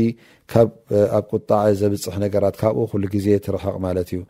ኣብ 1.18 1.24
ቁጣዕ 1.36 1.62
ዘብፅሕ 1.80 2.14
ነገራት 2.24 2.54
ካብኡ 2.60 2.86
ሉ 3.02 3.06
ግዜ 3.14 3.26
ትረሓቕ 3.46 3.76
ማለት 3.86 4.08
እዩ 4.14 4.20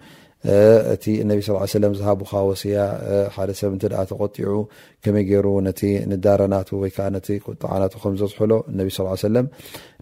እቲ 0.93 1.05
ነቢ 1.31 1.39
ሰለም 1.73 1.93
ዝሃብካ 1.99 2.33
ወስያ 2.51 2.77
ሓደሰብ 3.35 3.73
ተቆዑ 4.11 4.55
ከመይ 5.05 5.25
ይሩ 5.33 5.47
ዳረናወቁ 6.27 6.71
ከዘዝሎ 8.05 8.49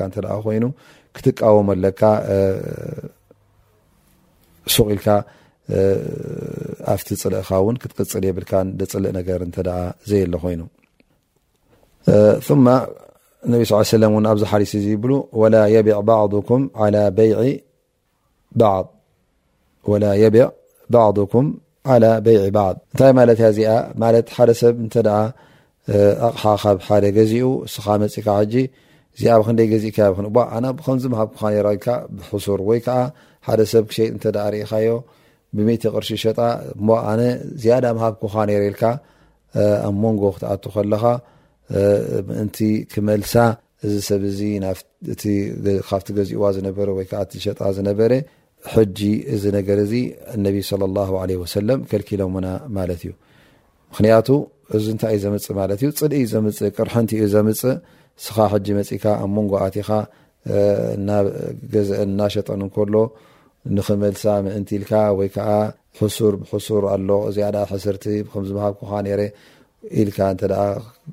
ሓሰብብዘይበስዘብካ 0.00 0.08
ኮይ 0.46 0.58
ክትቃወመ 1.16 1.68
ኣለካ 1.76 2.02
ሱቁ 4.74 4.86
ኢልካ 4.94 5.08
ኣብቲ 6.94 7.08
ፅልእኻ 7.22 7.48
እውን 7.62 7.76
ክትቅፅል 7.82 8.24
የብልካ 8.28 8.52
ፅልእ 8.92 9.12
ነገር 9.18 9.40
እተ 9.48 9.58
ዘየ 10.10 10.22
ሎ 10.32 10.34
ኮይኑ 10.44 10.62
ثማ 12.46 12.66
ነብ 13.52 13.60
ስل 13.90 14.02
ለ 14.02 14.04
እን 14.20 14.26
ኣብዚ 14.32 14.42
ሓሊስ 14.50 14.72
እዚ 14.78 14.86
ይብሉ 14.94 15.12
ወላ 15.40 15.54
የቢዕ 15.74 15.96
ባዕضኩም 16.08 16.62
ዓላى 21.92 22.12
በይዕ 22.24 22.44
በዓض 22.54 22.76
እንታይ 22.92 23.10
ማለትያ 23.16 23.46
እዚኣ 23.52 23.72
ማለት 24.02 24.26
ሓደ 24.34 24.50
ሰብ 24.60 24.74
እተ 24.84 24.94
ኣቕሓ 26.26 26.44
ካብ 26.62 26.78
ሓደ 26.86 27.04
ገዚኡ 27.16 27.46
እስኻ 27.68 27.84
መፅእካ 28.02 28.26
ሕጂ 28.42 28.54
እዚኣ 29.16 29.30
ብ 29.40 29.42
ክይ 29.58 29.76
ዚእ 29.82 29.92
ከከምዚ 29.96 31.04
ሃብ 31.18 31.30
ክካ 31.34 31.42
ልካ 31.66 31.86
ብሱር 32.30 32.60
ወይዓ 32.68 32.86
ሓደ 33.46 33.60
ሰብ 33.72 33.84
ክሸጥ 33.90 34.22
እዳሪእካዮ 34.30 34.88
ብሜተ 35.56 35.82
ቅርሺ 35.94 36.08
ሸጣ 36.22 36.38
ዝያ 37.62 37.74
ሃብክካ 38.04 38.34
ረልካ 38.50 38.82
ኣብ 39.88 39.94
ንጎ 40.14 40.22
ክትኣቱ 40.36 40.64
ከለካ 40.74 41.04
ምእ 42.28 42.76
ክመል 42.92 43.22
ዚ 43.92 43.94
ሰብ 44.10 44.22
ካብቲ 45.88 46.08
ገዚእዋ 46.18 46.44
ዝነ 46.56 46.66
ወእሸጣ 46.98 47.60
ዝነበ 47.76 48.00
ጂ 48.98 49.00
እዚ 49.34 49.44
ነገር 49.58 49.78
ልለና 50.40 51.08
ማ 52.76 52.78
እዩ 52.96 53.12
ምክያቱ 53.92 54.28
እዚ 54.76 54.86
ይ 55.12 55.14
እዩ 55.14 55.18
ዘምፅ 55.24 55.44
እዩ 55.82 55.88
ፅድ 55.98 56.12
እዩ 56.18 56.24
ዘምፅእ 56.34 56.64
ቅርንቲ 56.76 57.10
ዩ 57.20 57.24
ዘምፅ 57.34 57.60
ስኻ 58.22 58.36
ሕጂ 58.52 58.66
መፅካ 58.78 59.04
ኣብ 59.24 59.30
ሞንጎ 59.36 59.52
ኣትኻ 59.66 59.88
ና 61.06 61.10
ገአ 61.72 61.84
እና 62.06 62.20
ሸጠን 62.34 62.60
እንከሎ 62.66 62.94
ንክመልሳ 63.76 64.22
ምእንቲልካ 64.46 64.92
ወይዓ 65.18 65.36
ሱር 66.16 66.34
ብሱር 66.50 66.84
ኣሎ 66.94 67.10
ያ 67.42 67.50
ሕስርቲ 67.72 68.04
ከዝሃብ 68.32 68.72
ኩ 68.80 68.90
ነ 69.06 69.08
ኢል 70.00 70.10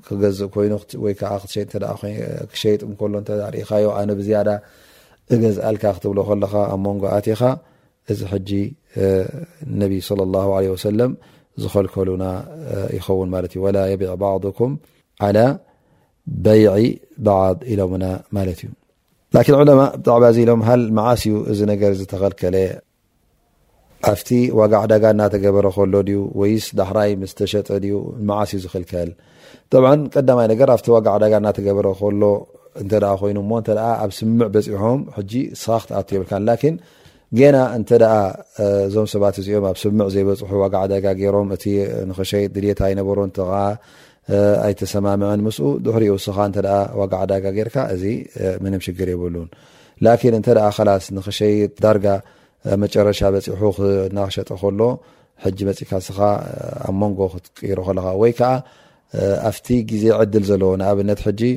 ክገዝእ 0.07 0.53
ይወክሸጥ 0.99 2.91
ሎእኻዮ 3.39 3.87
ኣነብዝ 3.99 4.29
እገዝአካ 5.35 5.83
ክትብሎ 5.95 6.19
ከለካ 6.29 6.53
ኣብ 6.73 6.79
ሞንጎ 6.85 7.03
ኣኻ 7.17 7.29
እዚ 8.11 8.21
ጂ 8.47 8.51
ነ 9.79 9.81
ዝኸልከሉና 11.61 12.23
ይኸውን 12.95 13.29
ማት 13.31 13.45
እዩ 13.47 13.59
ወላ 13.65 13.77
የቢዕ 13.91 14.11
ባዕضኩም 14.21 14.71
ዓላ 15.25 15.37
በይ 16.45 16.65
ባዓ 17.25 17.43
ኢሎምና 17.73 18.05
ማ 18.35 18.43
እዩ 18.53 18.61
ማብዕ 20.05 20.37
ሎም 20.49 20.61
ሃ 20.67 20.69
ዓስዩ 21.11 21.33
ዚ 21.57 21.59
ገ 21.81 21.83
ዝተኸከ 21.99 22.41
ኣ 24.11 24.13
ዋጋዓዳጋ 24.59 25.03
እናተገበረ 25.15 25.65
ከሎ 25.75 25.95
ዩ 26.13 26.15
ወይስ 26.41 26.65
ዳሕራይ 26.79 27.11
ስተሸጠ 27.31 27.67
ዩ 27.89 27.93
ዓስዩ 28.37 28.57
ዝክከልቀይጋጋ 28.63 30.25
ገይኑብስም 31.27 33.47
ሖም 34.83 34.99
ስኻክኣየብልካና 35.63 36.49
ዞም 38.93 39.05
ሰባ 39.11 39.23
ዚኦም 39.45 39.65
ኣብ 39.69 39.75
ስም 39.81 39.99
ዘይፅሑ 40.13 40.51
ዋጋዳጋ 40.63 41.07
ሮም 41.35 41.47
ክሸይ 42.17 42.43
ድታ 42.55 42.79
ይሮ 42.91 43.09
ኣይተሰማምዐን 44.65 45.41
ምስ 45.45 45.57
ድሕሪ 45.85 46.03
ስኻዋጋዓ 46.25 47.21
ዳጋ 47.31 47.45
ር 47.67 47.71
እዚ 47.93 48.03
ምንም 48.63 48.81
ሽግር 48.85 49.09
ይብሉን 49.13 49.49
ን 50.03 50.33
እተ 50.39 50.53
ከላስ 50.77 51.05
ንክሸይጥ 51.15 51.71
ዳርጋ 51.83 52.05
መጨረሻ 52.83 53.19
ሑ 53.61 53.71
ናክሸጥ 54.17 54.47
ከሎ 54.61 54.81
ጂ 55.57 55.59
መፅካ 55.69 55.91
ስኻ 56.07 56.19
ኣብ 56.89 56.95
ንጎ 57.09 57.19
ክትሮ 57.33 57.79
ከለካ 57.87 58.07
ወይ 58.23 58.33
ኣፍቲ 59.49 59.67
ግዜ 59.91 60.03
ዕድል 60.21 60.43
ዘለዎ 60.49 60.71
ንኣብነት 60.81 61.21
ጂ 61.39 61.49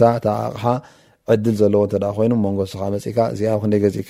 ኣቕሓ 0.48 0.66
ዕድል 1.36 1.56
ዘለዎ 1.62 1.82
ይኑንጎስእካ 2.28 3.20
እዚብ 3.36 3.64
ክ 3.64 3.66
ገእክ 3.84 4.10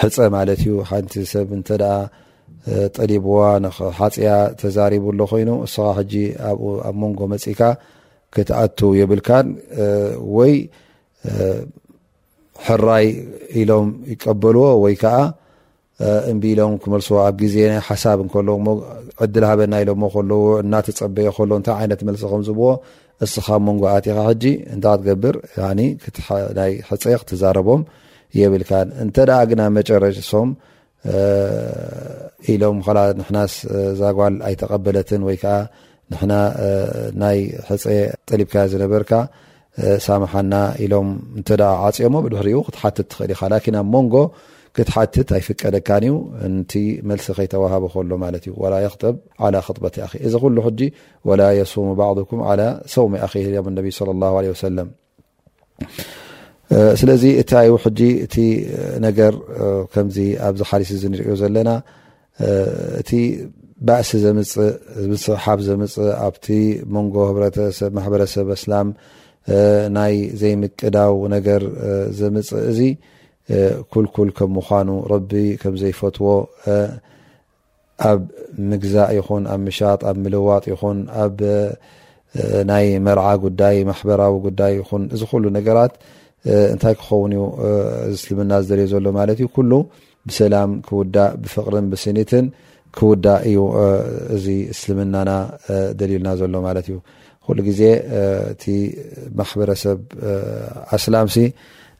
ሕፀ 0.00 0.16
ማለት 0.36 0.58
እዩ 0.62 0.72
ሓንቲ 0.90 1.12
ሰብ 1.32 1.48
እተ 1.58 1.70
ጠሊብዋ 2.96 3.38
ንሓፅያ 3.64 4.28
ተዛሪቡሎ 4.60 5.18
ኮይኑ 5.30 5.50
እስኻ 5.66 5.84
ሕጂ 5.98 6.12
ኣብ 6.88 6.96
ሞንጎ 7.00 7.20
መፅካ 7.32 7.60
ክትኣቱ 8.34 8.78
የብልካን 9.00 9.46
ወይ 10.36 10.54
ሕራይ 12.66 13.06
ኢሎም 13.60 13.88
ይቀበልዎ 14.12 14.64
ወይ 14.84 14.94
ከዓ 15.02 15.16
እምቢሎም 16.30 16.72
ክመልስዎ 16.82 17.16
ኣብ 17.26 17.36
ግዜ 17.42 17.54
ናይ 17.70 17.80
ሓሳብ 17.88 18.18
እንከሎ 18.24 18.48
ሞ 18.68 18.74
ዕድል 19.26 19.44
ሃበና 19.50 19.74
ኢሎዎ 19.84 20.04
ከለው 20.14 20.42
እናተፀበየ 20.64 21.28
ከሎ 21.36 21.50
እታይ 21.60 21.74
ዓይነት 21.80 22.02
መልሲ 22.08 22.24
ከምዝብዎ 22.32 22.66
እስኻ 23.26 23.46
ብመንጎ 23.62 23.82
ኣትኻ 23.94 24.16
ሕጂ 24.30 24.44
እንታትገብር 24.74 25.36
ናይ 26.58 26.72
ሕፀ 26.88 27.04
ክትዛረቦም 27.22 27.82
የብል 28.40 28.62
እተ 29.04 29.18
ግና 29.50 29.60
መጨረጭ 29.78 30.16
ሶም 30.30 30.48
ኢሎም 32.52 32.78
ዛጓል 34.02 34.34
ኣይተቀበለትን 34.48 35.22
ወይ 35.28 35.38
ናይ 37.22 37.38
ሕፀ 37.68 37.84
ጥሊብካ 38.28 38.54
ዝነበርካ 38.72 39.12
ሳምሓና 40.08 40.54
ሎም 40.92 41.08
ዓፅኦሞ 41.86 42.14
ድሕሪ 42.34 42.50
ክትሓትት 42.68 43.06
ትክእል 43.12 43.32
ኢኻ 43.34 43.42
ኣብ 43.80 43.88
ሞንጎ 43.94 44.14
ክትሓትት 44.76 45.28
ኣይፍቀደካ 45.38 45.88
እዩ 46.02 46.12
መልሲ 47.10 47.26
ከይተዋሃበ 47.38 47.84
ከሎ 47.94 48.10
ማ 48.24 48.30
ዩ 48.86 48.90
ክ 49.66 49.80
በት 49.86 49.96
እዚ 50.26 50.34
ሉ 50.58 50.66
ወላ 51.30 51.42
የስሙ 51.60 51.88
ባضም 52.00 52.42
ሰውሚ 52.94 53.14
ኣ 53.26 53.30
ም 53.66 53.76
ص 53.88 54.54
ሰለም 54.66 54.88
ስለዚ 57.00 57.24
እታ 57.40 57.52
ይው 57.66 57.76
ሕጂ 57.82 58.00
እቲ 58.24 58.36
ነገር 59.06 59.34
ከምዚ 59.92 60.16
ኣብዚ 60.46 60.60
ሓሪስ 60.70 60.90
እዚ 60.96 61.02
ንሪዮ 61.12 61.34
ዘለና 61.42 61.70
እቲ 63.00 63.10
ባእሲ 63.86 64.10
ዘምፅእ 64.24 64.56
ብፅሓፍ 65.10 65.60
ዘምፅእ 65.68 66.08
ኣብቲ 66.26 66.46
መንጎ 66.94 67.14
ማሕበረሰብ 67.96 68.48
እስላም 68.58 68.88
ናይ 69.96 70.14
ዘይምቅዳው 70.40 71.14
ነገር 71.36 71.62
ዘምፅእ 72.20 72.62
እዚ 72.70 72.80
ኩልኩል 73.92 74.30
ከም 74.38 74.50
ምዃኑ 74.58 74.88
ረቢ 75.14 75.32
ከምዘይፈትዎ 75.62 76.28
ኣብ 78.10 78.22
ምግዛእ 78.70 79.10
ይኹን 79.18 79.44
ኣብ 79.52 79.60
ምሻጥ 79.66 80.00
ኣብ 80.08 80.16
ምልዋጥ 80.24 80.64
ይኹን 80.72 80.98
ኣብ 81.24 81.36
ናይ 82.70 82.86
መርዓ 83.06 83.26
ጉዳይ 83.44 83.76
ማሕበራዊ 83.90 84.34
ጉዳይ 84.46 84.72
ይኹን 84.80 85.02
እዚ 85.16 85.22
ኩሉ 85.30 85.44
ነገራት 85.58 85.92
እንታይ 86.74 86.94
ክኸውን 87.00 87.32
ዩ 87.38 87.42
እስልምና 88.14 88.52
ዝደል 88.66 88.80
ዘሎ 88.92 89.06
ማለት 89.18 89.38
እዩ 89.42 89.48
ሉ 89.70 89.72
ብሰላም 90.28 90.70
ክውዳእ 90.86 91.32
ብፍቅርን 91.42 91.86
ብሲኒትን 91.92 92.46
ክውዳእ 92.96 93.40
እዩ 93.54 93.60
እዚ 94.36 94.46
እስልምናና 94.74 95.30
ደሊልና 96.00 96.28
ዘሎ 96.40 96.54
ማለት 96.68 96.86
እዩ 96.90 96.98
ኩሉ 97.46 97.58
ግዜ 97.68 97.82
እቲ 98.52 98.64
ማሕበረሰብ 99.38 99.98
ኣስላም 100.96 101.26
ሲ 101.34 101.44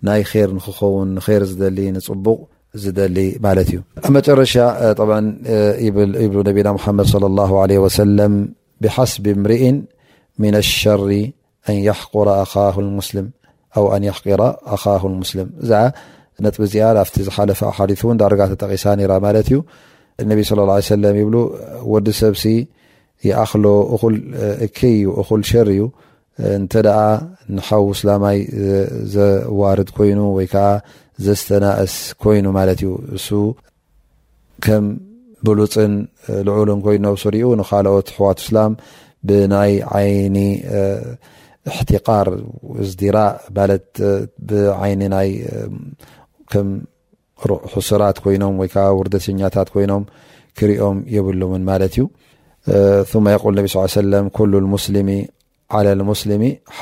ናይ 0.08 0.22
ር 0.48 0.50
ንክኸውን 0.58 1.08
ንይር 1.18 1.42
ዝደሊ 1.50 1.78
ንፅቡቕ 1.96 2.38
ዝደሊ 2.84 3.18
ማለት 3.46 3.68
እዩ 3.72 3.78
ኣብ 4.06 4.10
መጨረሻ 4.18 4.54
ብ 5.96 6.46
ነቢና 6.48 6.68
ሓመድ 6.86 7.06
ص 7.12 7.14
له 7.38 7.50
ه 7.58 7.70
ሰለም 8.00 8.34
ብሓስቢ 8.82 9.24
እምርኢ 9.36 9.62
ምና 10.42 10.54
لሸር 10.64 11.02
ኣንየሕቆረ 11.70 12.28
ኣኻሁ 12.42 12.76
ሙስሊም 12.98 13.26
ኣብ 13.78 13.86
ኣንይሕቂራ 13.94 14.42
ኣኻክን 14.74 15.14
ሙስልም 15.22 15.48
እዛዓ 15.64 15.80
ነጥብ 16.44 16.62
እዚኣ 16.66 16.84
ኣፍቲ 17.02 17.16
ዝሓለፈ 17.26 17.60
ሓዲث 17.76 18.00
እውን 18.04 18.16
ዳርጋ 18.22 18.40
ተጠቂሳ 18.52 18.84
ነራ 19.00 19.12
ማለት 19.26 19.48
እዩ 19.50 19.58
እነብ 20.22 20.38
ص 20.48 20.50
اه 20.62 20.76
ሰለም 20.92 21.14
ይብሉ 21.20 21.36
ወዲ 21.92 22.06
ሰብሲ 22.22 22.44
ይኣክሎ 23.28 23.64
እኩል 23.94 24.14
እከ 24.66 24.76
ዩ 25.02 25.06
እኩል 25.22 25.42
ሸር 25.50 25.68
እዩ 25.74 25.80
እንተ 26.58 26.72
ደኣ 26.86 26.98
ንሓዊ 27.56 27.82
ስላማይ 28.00 28.38
ዘዋርድ 29.14 29.88
ኮይኑ 29.98 30.20
ወይ 30.36 30.46
ከዓ 30.52 30.66
ዘስተናእስ 31.26 31.94
ኮይኑ 32.24 32.46
ማለት 32.58 32.80
እዩ 32.84 32.90
እሱ 33.16 33.28
ከም 34.66 34.84
ብሉፅን 35.46 35.92
ልዑልን 36.48 36.80
ኮይኑ 36.86 37.04
ውስሪኡ 37.16 37.46
ንካልኦት 37.60 38.08
ሕዋት 38.16 38.38
ስላም 38.48 38.72
ብናይ 39.28 39.72
ዓይኒ 39.96 40.36
اትቃር 41.74 42.28
እزራ 42.82 43.16
ማ 43.56 43.66
ብعይن 44.48 45.02
ናይ 45.14 45.30
ከም 46.52 46.68
حስራት 47.72 48.16
ኮይኖም 48.24 48.54
ወይ 48.60 48.68
ውርدተኛታት 48.98 49.68
ኮይኖም 49.74 50.04
ክርኦም 50.58 50.96
يብلም 51.16 51.52
ማለት 51.70 51.94
ዩ 52.00 52.02
ثم 53.10 53.24
يقል 53.36 53.52
ነብ 53.58 53.66
صل 53.72 53.80
ا 53.84 53.86
سم 53.96 54.12
كل 54.38 54.52
المسلሚ 54.62 55.10
على 55.76 55.90
المስلሚ 55.98 56.42
ح 56.76 56.78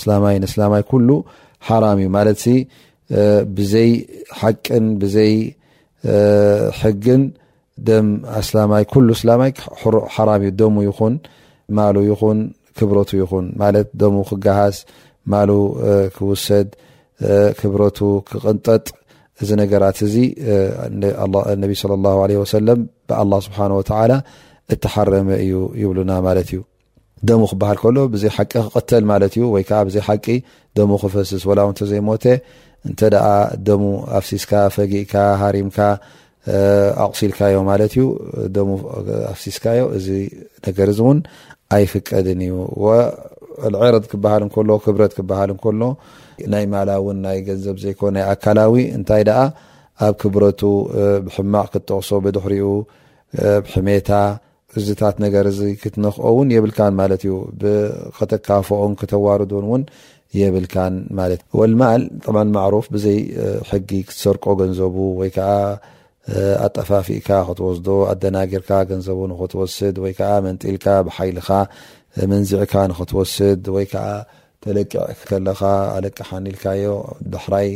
سላይ 0.00 0.34
سላማይ 0.54 0.82
كل 0.92 1.08
حራም 1.66 1.98
እዩ 2.02 2.08
ማለ 2.16 2.28
ብዘይ 3.56 3.90
ሓቅን 4.40 4.84
ዘይ 5.14 5.34
ሕግን 6.80 7.22
ደ 7.86 7.88
سላማይ 8.48 8.82
ላይ 9.28 9.50
ح 10.14 10.16
ዩ 10.48 10.50
ደሙ 10.60 10.76
ይን 10.88 11.14
ማل 11.76 11.96
ይኹን 12.10 12.38
ክብረቱ 12.78 13.10
ይኹን 13.20 13.46
ማት 13.60 13.88
ደሙ 14.02 14.16
ክገሃስ 14.30 14.78
ማሉ 15.32 15.50
ክውሰድ 16.16 16.68
ክብረቱ 17.60 17.98
ክቅንጠጥ 18.30 18.84
እዚ 19.42 19.50
ነገራት 19.62 19.98
እዚ 20.06 20.14
ነቢ 21.62 21.72
ሰም 21.82 22.02
ብኣ 23.08 23.18
ስብሓወተላ 23.46 24.12
እተሓረመ 24.74 25.28
እዩ 25.44 25.56
ይብሉና 25.82 26.12
ማለት 26.26 26.48
እዩ 26.52 26.60
ደሙ 27.28 27.42
ክብሃል 27.50 27.76
ከሎ 27.82 27.98
ብዘ 28.14 28.24
ሓቂ 28.36 28.52
ክቀተል 28.66 29.04
ማለት 29.10 29.34
ዩ 29.40 29.44
ወይዓ 29.54 29.70
ብዘ 29.88 29.96
ሓቂ 30.08 30.26
ደሙ 30.78 30.90
ክፈስስ 31.02 31.42
ወላው 31.48 31.68
እንተ 31.72 31.80
ዘይሞተ 31.90 32.24
እንተ 32.88 33.00
ደሙ 33.68 33.82
ኣፍሲስካ 34.20 34.52
ፈጊእካ 34.74 35.14
ሃሪምካ 35.42 35.78
ኣቕሲልካዮ 37.04 37.56
ማለት 37.70 37.92
እዩ 37.96 38.02
ደሙ 38.56 38.68
ኣፍሲስካዮ 39.32 39.80
እዚ 39.98 40.06
ነገር 40.68 40.90
ዚ 40.98 41.00
እውን 41.04 41.20
ኣይፍቀድን 41.74 42.40
እዩ 42.46 42.56
ዕረድ 43.84 44.04
ክበሃል 44.12 44.42
ከሎ 44.54 44.70
ክብረት 44.84 45.12
ክበሃል 45.18 45.50
እከሎ 45.54 45.82
ናይ 46.52 46.64
ማላ 46.72 46.88
እውን 47.00 47.18
ናይ 47.26 47.38
ገንዘብ 47.48 47.76
ዘይኮን 47.84 48.12
ናይ 48.16 48.24
ኣካላዊ 48.32 48.74
እንታይ 48.96 49.22
ደኣ 49.28 49.40
ኣብ 50.06 50.14
ክብረቱ 50.22 50.60
ብሕማቅ 51.26 51.66
ክትተቕሶ 51.72 52.08
ብድሕሪኡ 52.24 52.68
ብሕሜታ 53.66 54.10
እዝታት 54.78 55.16
ነገር 55.24 55.46
ዚ 55.58 55.68
ክትነክኦ 55.82 56.22
እውን 56.32 56.48
የብልካን 56.54 56.94
ማለት 57.00 57.22
እዩ 57.26 57.34
ብከተካፎኦን 57.60 58.94
ክተዋርዱን 59.00 59.66
እውን 59.68 59.84
የብልካ 60.40 60.74
ት 61.40 61.42
ወልማል 61.58 62.02
ጥመል 62.24 62.48
ማዕሩፍ 62.56 62.86
ብዘይ 62.94 63.18
ሕጊ 63.70 63.90
ክትሰርቆ 64.08 64.44
ገንዘቡ 64.60 64.96
ወይከዓ 65.20 65.52
ኣጠፋፊእካ 66.64 67.28
ክትወስዶ 67.48 67.88
ኣደናጌርካ 68.12 68.70
ገንዘቡ 68.90 69.18
ንክትወስድ 69.32 69.96
ወይ 70.04 70.12
ከዓ 70.18 70.32
መንጢልካ 70.46 70.86
ብሓይልኻ 71.06 71.48
መንዚዕካ 72.32 72.74
ንክትወስድ 72.90 73.64
ወይ 73.76 73.86
ከዓ 73.92 74.06
ተለቅዕ 74.64 74.96
ከለኻ 75.28 75.60
ኣለቅ 75.96 76.16
ሓኒኢልካዮ 76.30 76.84
ባሕራይ 77.32 77.68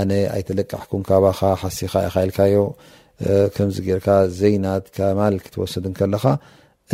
ኣነ 0.00 0.10
ኣይተለቅዕኩም 0.34 1.02
ካባካ 1.08 1.40
ሓሲኻ 1.62 1.92
ኢኻ 2.08 2.16
ኢልካዮ 2.26 2.56
ከምዚ 3.54 3.76
ገርካ 3.88 4.08
ዘይናት 4.40 4.84
ካማል 4.96 5.34
ክትወስድንከለኻ 5.44 6.24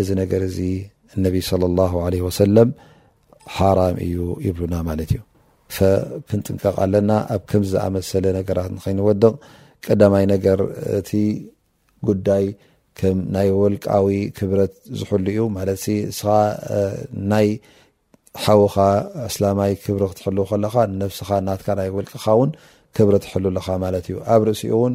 እዚ 0.00 0.08
ነገር 0.22 0.42
እዚ 0.48 0.58
እነቢ 1.16 1.36
ላ 1.78 1.82
ወሰለም 2.28 2.70
ሓራም 3.58 3.96
እዩ 4.06 4.16
ይብሉና 4.46 4.74
ማለት 4.88 5.10
እዩ 5.14 5.20
ፈክንጥንቀቕ 5.76 6.74
ኣለና 6.84 7.10
ኣብ 7.34 7.42
ከምዝኣመሰለ 7.50 8.24
ነገራት 8.38 8.70
ንከይንወድቕ 8.76 9.32
ቀዳማይ 9.86 10.24
ነገር 10.34 10.58
እቲ 10.98 11.10
ጉዳይ 12.08 12.44
ከም 12.98 13.18
ናይ 13.34 13.48
ወልቃዊ 13.60 14.06
ክብረት 14.38 14.74
ዝሕሉ 14.98 15.24
እዩ 15.32 15.40
ማለት 15.56 15.82
እስኻ 16.12 16.28
ናይ 17.32 17.48
ሓዉኻ 18.44 18.76
እስላማይ 19.26 19.72
ክብሪ 19.82 20.02
ክትሕል 20.10 20.38
ከለካ 20.52 20.74
ነብስኻ 21.00 21.28
ናትካ 21.48 21.68
ናይ 21.80 21.90
ወልቅኻ 21.96 22.24
እውን 22.36 22.50
ክብረ 22.96 23.14
ትሕሉለካ 23.24 23.68
ማለት 23.84 24.06
እዩ 24.10 24.16
ኣብ 24.34 24.42
ርእሲኡ 24.48 24.72
እውን 24.78 24.94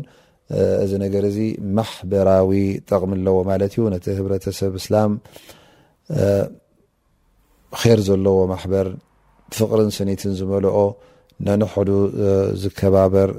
እዚ 0.84 0.92
ነገር 1.04 1.24
እዚ 1.32 1.38
ማሕበራዊ 1.80 2.52
ጠቕሚ 2.90 3.12
ኣለዎ 3.20 3.38
ማለት 3.52 3.74
እዩ 3.78 3.84
ነቲ 3.94 4.06
ህብረተሰብ 4.20 4.74
እስላም 4.82 5.12
ኬር 7.82 8.00
ዘለዎ 8.08 8.38
ማሕበር 8.54 8.88
ፍቅርን 9.58 9.90
ስኒትን 9.98 10.34
ዝመልኦ 10.40 10.78
ነንሕዱ 11.48 11.90
ዝከባበር 12.62 13.30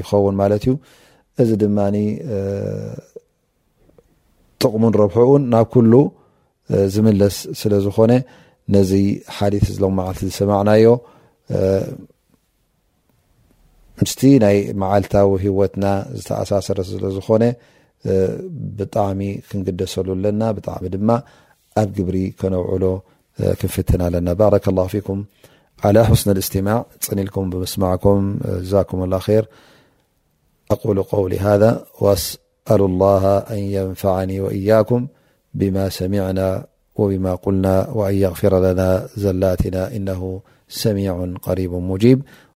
ይኸውን 0.00 0.34
ማለት 0.42 0.64
እዩ 0.66 0.72
እዚ 1.42 1.50
ድማኒ 1.62 1.96
ጥቕሙንረብሑ 4.60 5.16
እውን 5.28 5.42
ናብ 5.52 5.66
ኩሉ 5.74 5.92
ዝምለስ 6.94 7.36
ስለ 7.60 7.72
ዝኮነ 7.84 8.12
ነዚ 8.74 8.90
ሓዲት 9.36 9.64
እዝሎም 9.72 9.94
መዓልቲ 9.98 10.20
ዝሰማዕናዮ 10.30 10.88
ምስቲ 14.02 14.20
ናይ 14.44 14.58
መዓልታዊ 14.82 15.26
ሂወትና 15.44 15.86
ዝተኣሳሰረ 16.18 16.78
ስለ 16.90 17.04
ዝኮነ 17.16 17.44
ብጣዕሚ 18.78 19.22
ክንግደሰሉ 19.48 20.08
ኣለና 20.18 20.42
ብጣዕሚ 20.56 20.84
ድማ 20.94 21.10
ኣብ 21.80 21.88
ግብሪ 21.96 22.16
ክነውዕሎ 22.40 22.84
ክንፍትና 23.60 24.00
ኣለና 24.08 24.28
ባረከ 24.40 24.66
ላه 24.78 24.86
ፊኩም 24.94 25.20
على 25.84 26.04
حسن 26.06 26.30
الاستماع 26.30 26.86
سني 27.00 27.24
لكم 27.24 27.50
بمسمعكم 27.50 28.38
جزاكم 28.44 29.02
الله 29.04 29.18
خير 29.18 29.46
أقول 30.70 31.02
قولي 31.02 31.38
هذا 31.38 31.86
وأسأل 32.00 32.36
الله 32.70 33.38
أن 33.38 33.58
ينفعني 33.58 34.40
وإياكم 34.40 35.06
بما 35.54 35.88
سمعنا 35.88 36.66
وبما 36.96 37.34
قلنا 37.34 37.90
وأن 37.90 38.14
يغفر 38.14 38.60
لنا 38.60 39.08
زلاتنا 39.16 39.96
إنه 39.96 40.40
سميع 40.68 41.32
قريب 41.42 41.72
مجيب 41.72 42.22